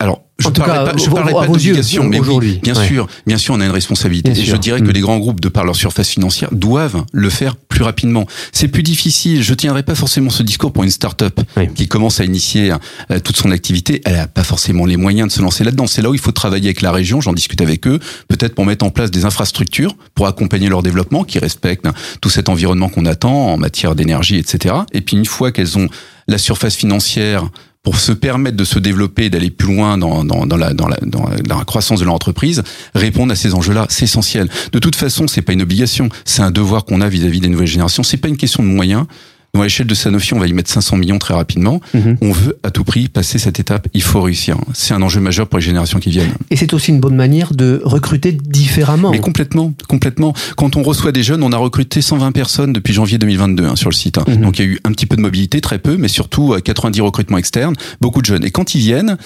alors 0.00 0.22
je 0.38 0.46
tout 0.46 0.62
cas, 0.62 0.84
pas, 0.84 0.96
je 0.96 1.10
parlerai 1.10 1.32
pas 1.32 1.48
d'obligation, 1.48 2.04
mais 2.04 2.20
oui, 2.20 2.60
bien 2.62 2.74
sûr, 2.74 3.08
bien 3.26 3.38
sûr, 3.38 3.54
on 3.54 3.60
a 3.60 3.64
une 3.64 3.72
responsabilité. 3.72 4.30
et 4.30 4.44
je 4.44 4.54
dirais 4.54 4.80
que 4.80 4.86
mm. 4.86 4.92
les 4.92 5.00
grands 5.00 5.18
groupes, 5.18 5.40
de 5.40 5.48
par 5.48 5.64
leur 5.64 5.74
surface 5.74 6.10
financière, 6.10 6.50
doivent 6.52 7.04
le 7.12 7.28
faire 7.28 7.56
plus 7.56 7.82
rapidement. 7.82 8.24
C'est 8.52 8.68
plus 8.68 8.84
difficile. 8.84 9.42
Je 9.42 9.54
tiendrai 9.54 9.82
pas 9.82 9.96
forcément 9.96 10.30
ce 10.30 10.44
discours 10.44 10.72
pour 10.72 10.84
une 10.84 10.90
start-up 10.90 11.40
qui 11.74 11.88
commence 11.88 12.20
à 12.20 12.24
initier 12.24 12.72
euh, 13.10 13.18
toute 13.18 13.36
son 13.36 13.50
activité. 13.50 14.00
Elle 14.04 14.14
a 14.14 14.28
pas 14.28 14.44
forcément 14.44 14.86
les 14.86 14.96
moyens 14.96 15.28
de 15.28 15.32
se 15.32 15.42
lancer 15.42 15.64
là-dedans. 15.64 15.88
C'est 15.88 16.02
là 16.02 16.10
où 16.10 16.14
il 16.14 16.20
faut 16.20 16.30
travailler 16.30 16.68
avec 16.68 16.82
la 16.82 16.92
région. 16.92 17.20
J'en 17.20 17.32
discute 17.32 17.60
avec 17.60 17.88
eux, 17.88 17.98
peut-être 18.28 18.54
pour 18.54 18.64
mettre 18.64 18.84
en 18.84 18.90
place 18.90 19.10
des 19.10 19.24
infrastructures 19.24 19.96
pour 20.14 20.28
accompagner 20.28 20.68
leur 20.68 20.84
développement, 20.84 21.24
qui 21.24 21.40
respectent 21.40 21.88
tout 22.20 22.30
cet 22.30 22.48
environnement 22.48 22.88
qu'on 22.88 23.06
attend 23.06 23.52
en 23.54 23.56
matière 23.56 23.96
d'énergie, 23.96 24.36
etc. 24.36 24.76
Et 24.92 25.00
puis 25.00 25.16
une 25.16 25.26
fois 25.26 25.50
qu'elles 25.50 25.78
ont 25.78 25.88
la 26.28 26.38
surface 26.38 26.76
financière 26.76 27.48
pour 27.88 28.00
se 28.00 28.12
permettre 28.12 28.58
de 28.58 28.64
se 28.64 28.78
développer 28.78 29.30
d'aller 29.30 29.48
plus 29.48 29.74
loin 29.74 29.96
dans, 29.96 30.22
dans, 30.22 30.44
dans, 30.44 30.58
la, 30.58 30.74
dans, 30.74 30.88
la, 30.88 30.98
dans 30.98 31.58
la 31.58 31.64
croissance 31.64 32.00
de 32.00 32.04
l'entreprise, 32.04 32.62
répondre 32.94 33.32
à 33.32 33.34
ces 33.34 33.54
enjeux-là, 33.54 33.86
c'est 33.88 34.04
essentiel. 34.04 34.50
De 34.72 34.78
toute 34.78 34.94
façon, 34.94 35.26
c'est 35.26 35.40
pas 35.40 35.54
une 35.54 35.62
obligation, 35.62 36.10
c'est 36.26 36.42
un 36.42 36.50
devoir 36.50 36.84
qu'on 36.84 37.00
a 37.00 37.08
vis-à-vis 37.08 37.40
des 37.40 37.48
nouvelles 37.48 37.66
générations. 37.66 38.02
C'est 38.02 38.18
pas 38.18 38.28
une 38.28 38.36
question 38.36 38.62
de 38.62 38.68
moyens, 38.68 39.06
à 39.56 39.64
l'échelle 39.64 39.86
de 39.86 39.94
Sanofi, 39.94 40.34
on 40.34 40.38
va 40.38 40.46
y 40.46 40.52
mettre 40.52 40.70
500 40.70 40.96
millions 40.96 41.18
très 41.18 41.34
rapidement. 41.34 41.80
Mhm. 41.94 42.16
On 42.20 42.32
veut 42.32 42.58
à 42.62 42.70
tout 42.70 42.84
prix 42.84 43.08
passer 43.08 43.38
cette 43.38 43.60
étape. 43.60 43.88
Il 43.94 44.02
faut 44.02 44.20
réussir. 44.20 44.56
C'est 44.74 44.94
un 44.94 45.02
enjeu 45.02 45.20
majeur 45.20 45.48
pour 45.48 45.58
les 45.58 45.64
générations 45.64 45.98
qui 45.98 46.10
viennent. 46.10 46.34
Et 46.50 46.56
c'est 46.56 46.72
aussi 46.74 46.90
une 46.90 47.00
bonne 47.00 47.16
manière 47.16 47.54
de 47.54 47.80
recruter 47.84 48.32
différemment. 48.32 49.10
Mais 49.10 49.20
complètement, 49.20 49.72
complètement. 49.88 50.34
Quand 50.56 50.76
on 50.76 50.82
reçoit 50.82 51.12
des 51.12 51.22
jeunes, 51.22 51.42
on 51.42 51.52
a 51.52 51.56
recruté 51.56 52.02
120 52.02 52.32
personnes 52.32 52.72
depuis 52.72 52.92
janvier 52.92 53.18
2022 53.18 53.64
hein, 53.64 53.76
sur 53.76 53.90
le 53.90 53.94
site. 53.94 54.18
Hein. 54.18 54.24
Mhm. 54.28 54.40
Donc 54.42 54.58
il 54.58 54.64
y 54.64 54.68
a 54.68 54.70
eu 54.72 54.78
un 54.84 54.92
petit 54.92 55.06
peu 55.06 55.16
de 55.16 55.22
mobilité, 55.22 55.60
très 55.60 55.78
peu, 55.78 55.96
mais 55.96 56.08
surtout 56.08 56.54
90 56.62 57.00
euh, 57.00 57.04
recrutements 57.04 57.38
externes, 57.38 57.74
beaucoup 58.00 58.20
de 58.20 58.26
jeunes. 58.26 58.44
Et 58.44 58.50
quand 58.50 58.74
ils 58.74 58.80
viennent, 58.80 59.16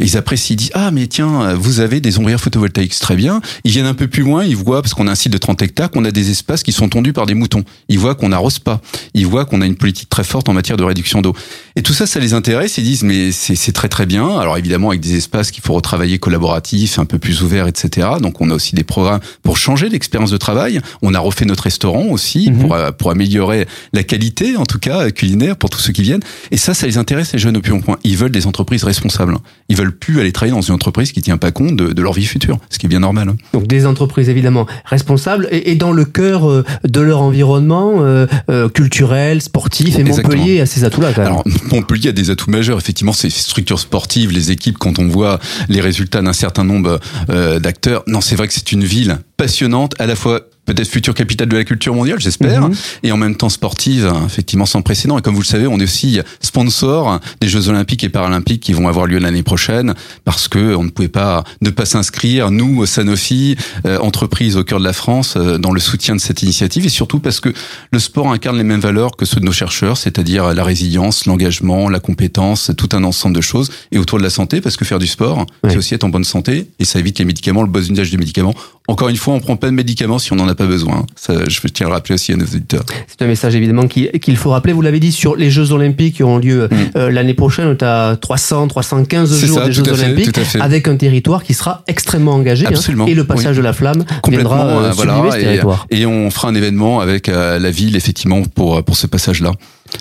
ils 0.00 0.16
apprécient, 0.16 0.54
ils 0.54 0.56
disent 0.56 0.70
ah 0.74 0.90
mais 0.90 1.06
tiens 1.06 1.54
vous 1.54 1.80
avez 1.80 2.00
des 2.00 2.18
ombrières 2.18 2.40
photovoltaïques 2.40 2.98
très 2.98 3.16
bien. 3.16 3.40
Ils 3.64 3.70
viennent 3.72 3.86
un 3.86 3.94
peu 3.94 4.08
plus 4.08 4.22
loin, 4.22 4.44
ils 4.44 4.56
voient 4.56 4.82
parce 4.82 4.94
qu'on 4.94 5.06
a 5.06 5.10
un 5.10 5.14
site 5.14 5.32
de 5.32 5.38
30 5.38 5.62
hectares 5.62 5.90
qu'on 5.90 6.04
a 6.04 6.10
des 6.10 6.30
espaces 6.30 6.62
qui 6.62 6.72
sont 6.72 6.88
tondus 6.88 7.12
par 7.12 7.26
des 7.26 7.34
moutons. 7.34 7.64
Ils 7.88 7.98
voient 7.98 8.14
qu'on 8.14 8.30
n'arrose 8.30 8.58
pas. 8.58 8.80
Ils 9.14 9.26
voient 9.26 9.44
qu'on 9.44 9.60
a 9.60 9.66
une 9.66 9.76
politique 9.76 10.08
très 10.08 10.24
forte 10.24 10.48
en 10.48 10.52
matière 10.52 10.76
de 10.76 10.84
réduction 10.84 11.22
d'eau. 11.22 11.34
Et 11.76 11.82
tout 11.82 11.92
ça, 11.92 12.06
ça 12.06 12.20
les 12.20 12.34
intéresse. 12.34 12.78
Ils 12.78 12.84
disent 12.84 13.02
mais 13.02 13.32
c'est 13.32 13.72
très 13.72 13.88
très 13.88 14.06
bien. 14.06 14.38
Alors 14.38 14.56
évidemment 14.58 14.90
avec 14.90 15.00
des 15.00 15.16
espaces 15.16 15.50
qu'il 15.50 15.62
faut 15.62 15.74
retravailler 15.74 16.18
collaboratifs, 16.18 16.98
un 16.98 17.04
peu 17.04 17.18
plus 17.18 17.42
ouverts, 17.42 17.66
etc. 17.66 18.08
Donc 18.20 18.40
on 18.40 18.50
a 18.50 18.54
aussi 18.54 18.74
des 18.74 18.84
programmes 18.84 19.20
pour 19.42 19.56
changer 19.56 19.88
l'expérience 19.88 20.30
de 20.30 20.36
travail. 20.36 20.80
On 21.02 21.14
a 21.14 21.18
refait 21.18 21.44
notre 21.44 21.64
restaurant 21.64 22.06
aussi 22.06 22.50
mhm. 22.50 22.58
pour 22.58 22.76
pour 22.98 23.10
améliorer 23.10 23.66
la 23.92 24.02
qualité 24.02 24.56
en 24.56 24.66
tout 24.66 24.78
cas 24.78 25.10
culinaire 25.10 25.56
pour 25.56 25.70
tous 25.70 25.80
ceux 25.80 25.92
qui 25.92 26.02
viennent. 26.02 26.22
Et 26.50 26.56
ça, 26.56 26.74
ça 26.74 26.86
les 26.86 26.98
intéresse 26.98 27.32
les 27.32 27.38
jeunes 27.38 27.56
au 27.56 27.60
plus 27.60 27.72
haut 27.72 27.80
point. 27.80 27.98
Ils 28.04 28.16
veulent 28.16 28.30
des 28.30 28.46
entreprises 28.46 28.84
responsables. 28.84 29.36
Ils 29.68 29.76
veulent 29.76 29.89
plus 29.90 30.20
aller 30.20 30.32
travailler 30.32 30.54
dans 30.54 30.62
une 30.62 30.74
entreprise 30.74 31.12
qui 31.12 31.22
tient 31.22 31.36
pas 31.36 31.52
compte 31.52 31.76
de, 31.76 32.00
leur 32.00 32.12
vie 32.12 32.24
future, 32.24 32.58
ce 32.70 32.78
qui 32.78 32.86
est 32.86 32.88
bien 32.88 33.00
normal. 33.00 33.28
Hein. 33.28 33.36
Donc 33.52 33.66
des 33.66 33.86
entreprises 33.86 34.28
évidemment 34.28 34.66
responsables 34.84 35.48
et, 35.50 35.74
dans 35.74 35.92
le 35.92 36.04
cœur 36.04 36.48
euh, 36.48 36.64
de 36.84 37.00
leur 37.00 37.20
environnement 37.20 37.98
euh, 37.98 38.26
euh, 38.50 38.68
culturel, 38.68 39.42
sportif 39.42 39.98
et 39.98 40.04
Montpellier 40.04 40.60
a 40.60 40.66
ces 40.66 40.84
atouts-là. 40.84 41.12
Alors 41.16 41.44
Montpellier 41.70 42.10
a 42.10 42.12
des 42.12 42.30
atouts 42.30 42.50
majeurs. 42.50 42.78
Effectivement, 42.78 43.12
ces 43.12 43.30
structures 43.30 43.78
sportives, 43.78 44.32
les 44.32 44.50
équipes, 44.50 44.78
quand 44.78 44.98
on 44.98 45.08
voit 45.08 45.38
les 45.68 45.80
résultats 45.80 46.22
d'un 46.22 46.32
certain 46.32 46.64
nombre 46.64 47.00
d'acteurs, 47.28 48.02
non, 48.06 48.20
c'est 48.20 48.36
vrai 48.36 48.48
que 48.48 48.54
c'est 48.54 48.72
une 48.72 48.84
ville 48.84 49.18
passionnante, 49.36 49.94
à 49.98 50.06
la 50.06 50.16
fois 50.16 50.42
peut-être 50.74 50.88
future 50.88 51.14
capitale 51.14 51.48
de 51.48 51.56
la 51.56 51.64
culture 51.64 51.94
mondiale, 51.94 52.20
j'espère, 52.20 52.68
Mhm. 52.68 52.74
et 53.02 53.12
en 53.12 53.16
même 53.16 53.34
temps 53.36 53.48
sportive, 53.48 54.12
effectivement 54.26 54.66
sans 54.66 54.82
précédent. 54.82 55.18
Et 55.18 55.22
comme 55.22 55.34
vous 55.34 55.40
le 55.40 55.46
savez, 55.46 55.66
on 55.66 55.78
est 55.80 55.84
aussi 55.84 56.20
sponsor 56.40 57.20
des 57.40 57.48
Jeux 57.48 57.68
Olympiques 57.68 58.04
et 58.04 58.08
Paralympiques 58.08 58.62
qui 58.62 58.72
vont 58.72 58.86
avoir 58.88 59.06
lieu 59.06 59.18
l'année 59.18 59.42
prochaine, 59.42 59.94
parce 60.24 60.46
que 60.48 60.74
on 60.76 60.84
ne 60.84 60.90
pouvait 60.90 61.08
pas 61.08 61.44
ne 61.60 61.70
pas 61.70 61.86
s'inscrire, 61.86 62.50
nous, 62.50 62.86
Sanofi, 62.86 63.56
euh, 63.86 63.98
entreprise 63.98 64.56
au 64.56 64.64
cœur 64.64 64.78
de 64.78 64.84
la 64.84 64.92
France, 64.92 65.34
euh, 65.36 65.58
dans 65.58 65.72
le 65.72 65.80
soutien 65.80 66.14
de 66.14 66.20
cette 66.20 66.42
initiative, 66.42 66.86
et 66.86 66.88
surtout 66.90 67.18
parce 67.18 67.40
que 67.40 67.52
le 67.92 67.98
sport 67.98 68.30
incarne 68.32 68.56
les 68.56 68.64
mêmes 68.64 68.80
valeurs 68.80 69.16
que 69.16 69.24
ceux 69.24 69.40
de 69.40 69.44
nos 69.46 69.52
chercheurs, 69.52 69.96
c'est-à-dire 69.96 70.54
la 70.54 70.64
résilience, 70.64 71.26
l'engagement, 71.26 71.88
la 71.88 72.00
compétence, 72.00 72.70
tout 72.76 72.88
un 72.92 73.02
ensemble 73.04 73.34
de 73.34 73.40
choses, 73.40 73.70
et 73.92 73.98
autour 73.98 74.18
de 74.18 74.22
la 74.22 74.30
santé, 74.30 74.60
parce 74.60 74.76
que 74.76 74.84
faire 74.84 74.98
du 74.98 75.06
sport, 75.06 75.46
c'est 75.68 75.76
aussi 75.76 75.94
être 75.94 76.04
en 76.04 76.08
bonne 76.10 76.24
santé, 76.24 76.68
et 76.78 76.84
ça 76.84 76.98
évite 76.98 77.18
les 77.18 77.24
médicaments, 77.24 77.62
le 77.62 77.68
bon 77.68 77.80
usage 77.90 78.10
des 78.10 78.16
médicaments. 78.18 78.54
Encore 78.88 79.08
une 79.08 79.16
fois, 79.16 79.34
on 79.34 79.40
prend 79.40 79.54
pas 79.54 79.68
de 79.68 79.72
médicaments 79.72 80.18
si 80.18 80.32
on 80.32 80.36
n'en 80.36 80.48
a 80.48 80.54
pas 80.56 80.66
besoin. 80.66 81.06
Ça, 81.14 81.34
je 81.48 81.60
tiens 81.68 81.86
à 81.86 81.90
le 81.90 81.94
rappeler 81.94 82.16
aussi 82.16 82.32
à 82.32 82.36
nos 82.36 82.44
auditeurs. 82.44 82.82
C'est 83.06 83.22
un 83.22 83.28
message 83.28 83.54
évidemment 83.54 83.86
qui- 83.86 84.08
qu'il 84.20 84.36
faut 84.36 84.50
rappeler. 84.50 84.72
Vous 84.72 84.82
l'avez 84.82 84.98
dit 84.98 85.12
sur 85.12 85.36
les 85.36 85.48
Jeux 85.48 85.70
Olympiques 85.70 86.16
qui 86.16 86.22
auront 86.24 86.38
lieu 86.38 86.66
Mm. 86.68 86.76
euh, 86.96 87.10
l'année 87.10 87.34
prochaine. 87.34 87.68
On 87.80 87.84
à 87.86 88.16
300, 88.16 88.66
315 88.66 89.38
C'est 89.38 89.46
jours 89.46 89.58
ça, 89.58 89.66
des 89.66 89.72
Jeux 89.72 89.84
fait, 89.84 89.92
Olympiques 89.92 90.36
avec 90.58 90.88
un 90.88 90.96
territoire 90.96 91.44
qui 91.44 91.54
sera 91.54 91.84
extrêmement 91.86 92.32
engagé. 92.34 92.66
hein. 92.66 92.70
Absolument, 92.70 93.06
et 93.06 93.14
le 93.14 93.22
passage 93.24 93.52
oui. 93.52 93.58
de 93.58 93.62
la 93.62 93.72
flamme 93.72 94.04
viendra 94.26 94.66
euh, 94.66 94.84
euh, 94.88 94.90
voilà, 94.92 95.22
ce 95.30 95.36
et- 95.38 95.40
territoire. 95.42 95.86
Et 95.90 96.04
on 96.06 96.28
fera 96.30 96.48
un 96.48 96.54
événement 96.56 96.98
avec 96.98 97.28
euh, 97.28 97.60
la 97.60 97.70
ville, 97.70 97.94
effectivement, 97.94 98.42
pour 98.42 98.82
pour 98.82 98.96
ce 98.96 99.06
passage-là. 99.06 99.52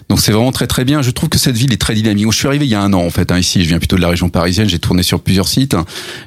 Donc 0.10 0.20
c'est 0.20 0.32
vraiment 0.32 0.52
très 0.52 0.68
très 0.68 0.86
bien. 0.86 1.02
Je 1.02 1.12
trouve 1.12 1.30
que 1.30 1.38
cette 1.38 1.56
ville 1.58 1.72
est 1.74 1.78
très 1.82 1.94
dynamique. 1.94 2.32
Je 2.32 2.38
suis 2.38 2.48
arrivé 2.48 2.66
il 2.66 2.70
y 2.70 2.76
a 2.76 2.82
un 2.82 2.94
an 2.94 3.02
en 3.06 3.10
fait. 3.10 3.32
Hein, 3.32 3.40
ici, 3.40 3.64
je 3.64 3.70
viens 3.70 3.80
plutôt 3.80 3.96
de 3.96 4.02
la 4.02 4.10
région 4.10 4.30
parisienne. 4.30 4.68
J'ai 4.70 4.80
tourné 4.80 5.04
sur 5.04 5.20
plusieurs 5.22 5.48
sites. 5.48 5.76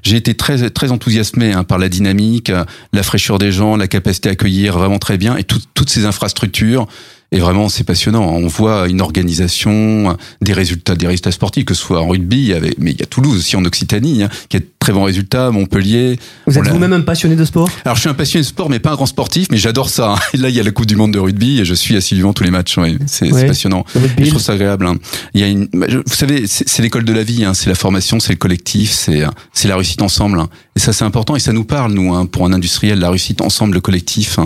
J'ai 0.03 0.17
été 0.17 0.35
très 0.35 0.71
très 0.71 0.91
enthousiasmé 0.91 1.53
hein, 1.53 1.65
par 1.65 1.79
la 1.79 1.89
dynamique, 1.89 2.51
euh, 2.51 2.65
la 2.93 3.03
fraîcheur 3.03 3.39
des 3.39 3.53
gens, 3.53 3.77
la 3.77 3.89
capacité 3.89 4.29
à 4.29 4.33
accueillir 4.33 4.79
vraiment 4.79 4.99
très 4.99 5.19
bien 5.19 5.37
et 5.37 5.45
tout- 5.45 5.61
toutes 5.75 5.91
ces 5.91 6.05
infrastructures. 6.07 6.87
Et 7.35 7.41
vraiment, 7.41 7.69
c'est 7.71 7.85
passionnant. 7.85 8.25
On 8.29 8.47
voit 8.47 8.89
une 8.89 9.01
organisation, 9.01 10.17
des 10.43 10.53
résultats, 10.53 10.95
des 10.95 11.07
résultats 11.07 11.33
sportifs, 11.33 11.65
que 11.65 11.75
ce 11.75 11.83
soit 11.83 12.01
en 12.01 12.09
rugby, 12.09 12.53
avec, 12.53 12.75
mais 12.79 12.93
il 12.93 13.01
y 13.01 13.03
a 13.03 13.07
Toulouse 13.07 13.39
aussi 13.39 13.57
en 13.57 13.65
Occitanie, 13.65 14.23
hein, 14.23 14.29
qui 14.49 14.59
a 14.59 14.61
de 14.61 14.67
très 14.79 14.93
bons 14.93 15.05
résultats, 15.05 15.51
Montpellier. 15.51 16.19
Vous 16.47 16.59
êtes 16.59 16.69
vous-même 16.69 16.93
un 16.93 17.01
passionné 17.01 17.35
de 17.37 17.45
sport? 17.45 17.71
Alors 17.85 17.97
je 17.97 18.01
suis 18.03 18.11
un 18.11 18.15
passionné 18.15 18.43
de 18.43 18.49
sport, 18.49 18.69
mais 18.69 18.79
pas 18.81 18.91
un 18.91 18.95
grand 18.97 19.07
sportif, 19.07 19.47
mais 19.51 19.57
j'adore 19.57 19.89
ça. 19.89 20.15
Et 20.35 20.37
là, 20.37 20.49
il 20.51 20.55
y 20.55 20.61
a 20.61 20.63
la 20.63 20.71
Coupe 20.73 20.87
du 20.87 20.97
Monde 20.97 21.13
de 21.13 21.19
rugby 21.19 21.61
et 21.61 21.65
je 21.65 21.75
suis 21.75 21.97
assidûment 21.97 22.33
tous 22.33 22.45
les 22.45 22.51
matchs. 22.51 22.77
Ouais. 22.79 22.97
C'est 23.07 23.33
Ouais. 23.33 23.47
passionnant. 23.47 23.85
Et 24.19 24.25
je 24.25 24.31
trouve 24.31 24.43
ça 24.43 24.53
agréable. 24.53 24.87
hein. 24.87 24.97
Il 25.35 25.41
y 25.41 25.45
a 25.45 25.47
une, 25.47 25.69
bah, 25.73 25.87
vous 25.89 26.15
savez, 26.15 26.47
c'est 26.47 26.83
l'école 26.83 27.05
de 27.05 27.13
la 27.13 27.23
vie, 27.23 27.45
hein. 27.45 27.55
c'est 27.55 27.69
la 27.71 27.75
formation, 27.77 28.21
c'est 28.21 28.33
le 28.33 28.39
collectif, 28.39 28.91
c'est 28.91 29.23
c'est 29.53 29.69
la 29.69 29.77
réussite 29.77 30.03
ensemble. 30.03 30.39
hein. 30.41 30.49
Et 30.77 30.81
ça, 30.81 30.93
c'est 30.93 31.05
important 31.05 31.35
et 31.37 31.41
ça 31.41 31.53
nous 31.53 31.65
parle, 31.65 31.93
nous, 31.93 32.15
hein, 32.15 32.27
pour 32.27 32.45
un 32.47 32.53
industriel, 32.53 32.99
la 32.99 33.09
réussite 33.11 33.41
ensemble, 33.41 33.75
le 33.75 33.81
collectif. 33.81 34.39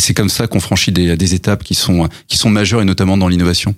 Et 0.00 0.02
c'est 0.02 0.14
comme 0.14 0.30
ça 0.30 0.46
qu'on 0.46 0.60
franchit 0.60 0.92
des, 0.92 1.14
des 1.14 1.34
étapes 1.34 1.62
qui 1.62 1.74
sont 1.74 2.08
qui 2.26 2.38
sont 2.38 2.48
majeures 2.48 2.80
et 2.80 2.86
notamment 2.86 3.18
dans 3.18 3.28
l'innovation. 3.28 3.74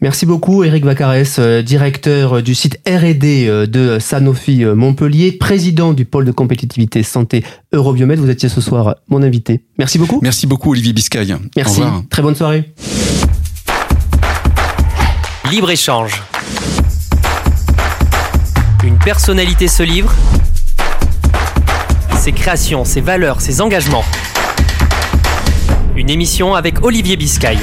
Merci 0.00 0.26
beaucoup 0.26 0.64
Eric 0.64 0.84
Vacarès, 0.84 1.36
euh, 1.38 1.62
directeur 1.62 2.42
du 2.42 2.56
site 2.56 2.80
R&D 2.88 3.46
euh, 3.46 3.66
de 3.68 4.00
Sanofi 4.00 4.64
euh, 4.64 4.74
Montpellier, 4.74 5.30
président 5.30 5.92
du 5.92 6.04
pôle 6.04 6.24
de 6.24 6.32
compétitivité 6.32 7.04
santé 7.04 7.44
Eurobiomed. 7.72 8.18
Vous 8.18 8.30
étiez 8.30 8.48
ce 8.48 8.60
soir 8.60 8.96
mon 9.06 9.22
invité. 9.22 9.60
Merci 9.78 9.98
beaucoup. 9.98 10.18
Merci 10.24 10.48
beaucoup, 10.48 10.72
Olivier 10.72 10.92
Biscay. 10.92 11.32
Au 11.32 11.38
Merci. 11.54 11.82
revoir. 11.82 12.02
Très 12.10 12.22
bonne 12.22 12.34
soirée. 12.34 12.72
Libre-échange. 15.52 16.20
Une 18.82 18.98
personnalité 18.98 19.68
se 19.68 19.84
livre. 19.84 20.12
Ses 22.18 22.32
créations, 22.32 22.84
ses 22.84 23.00
valeurs, 23.00 23.40
ses 23.40 23.60
engagements. 23.60 24.04
Une 25.98 26.10
émission 26.10 26.54
avec 26.54 26.84
Olivier 26.84 27.16
Biscay. 27.16 27.56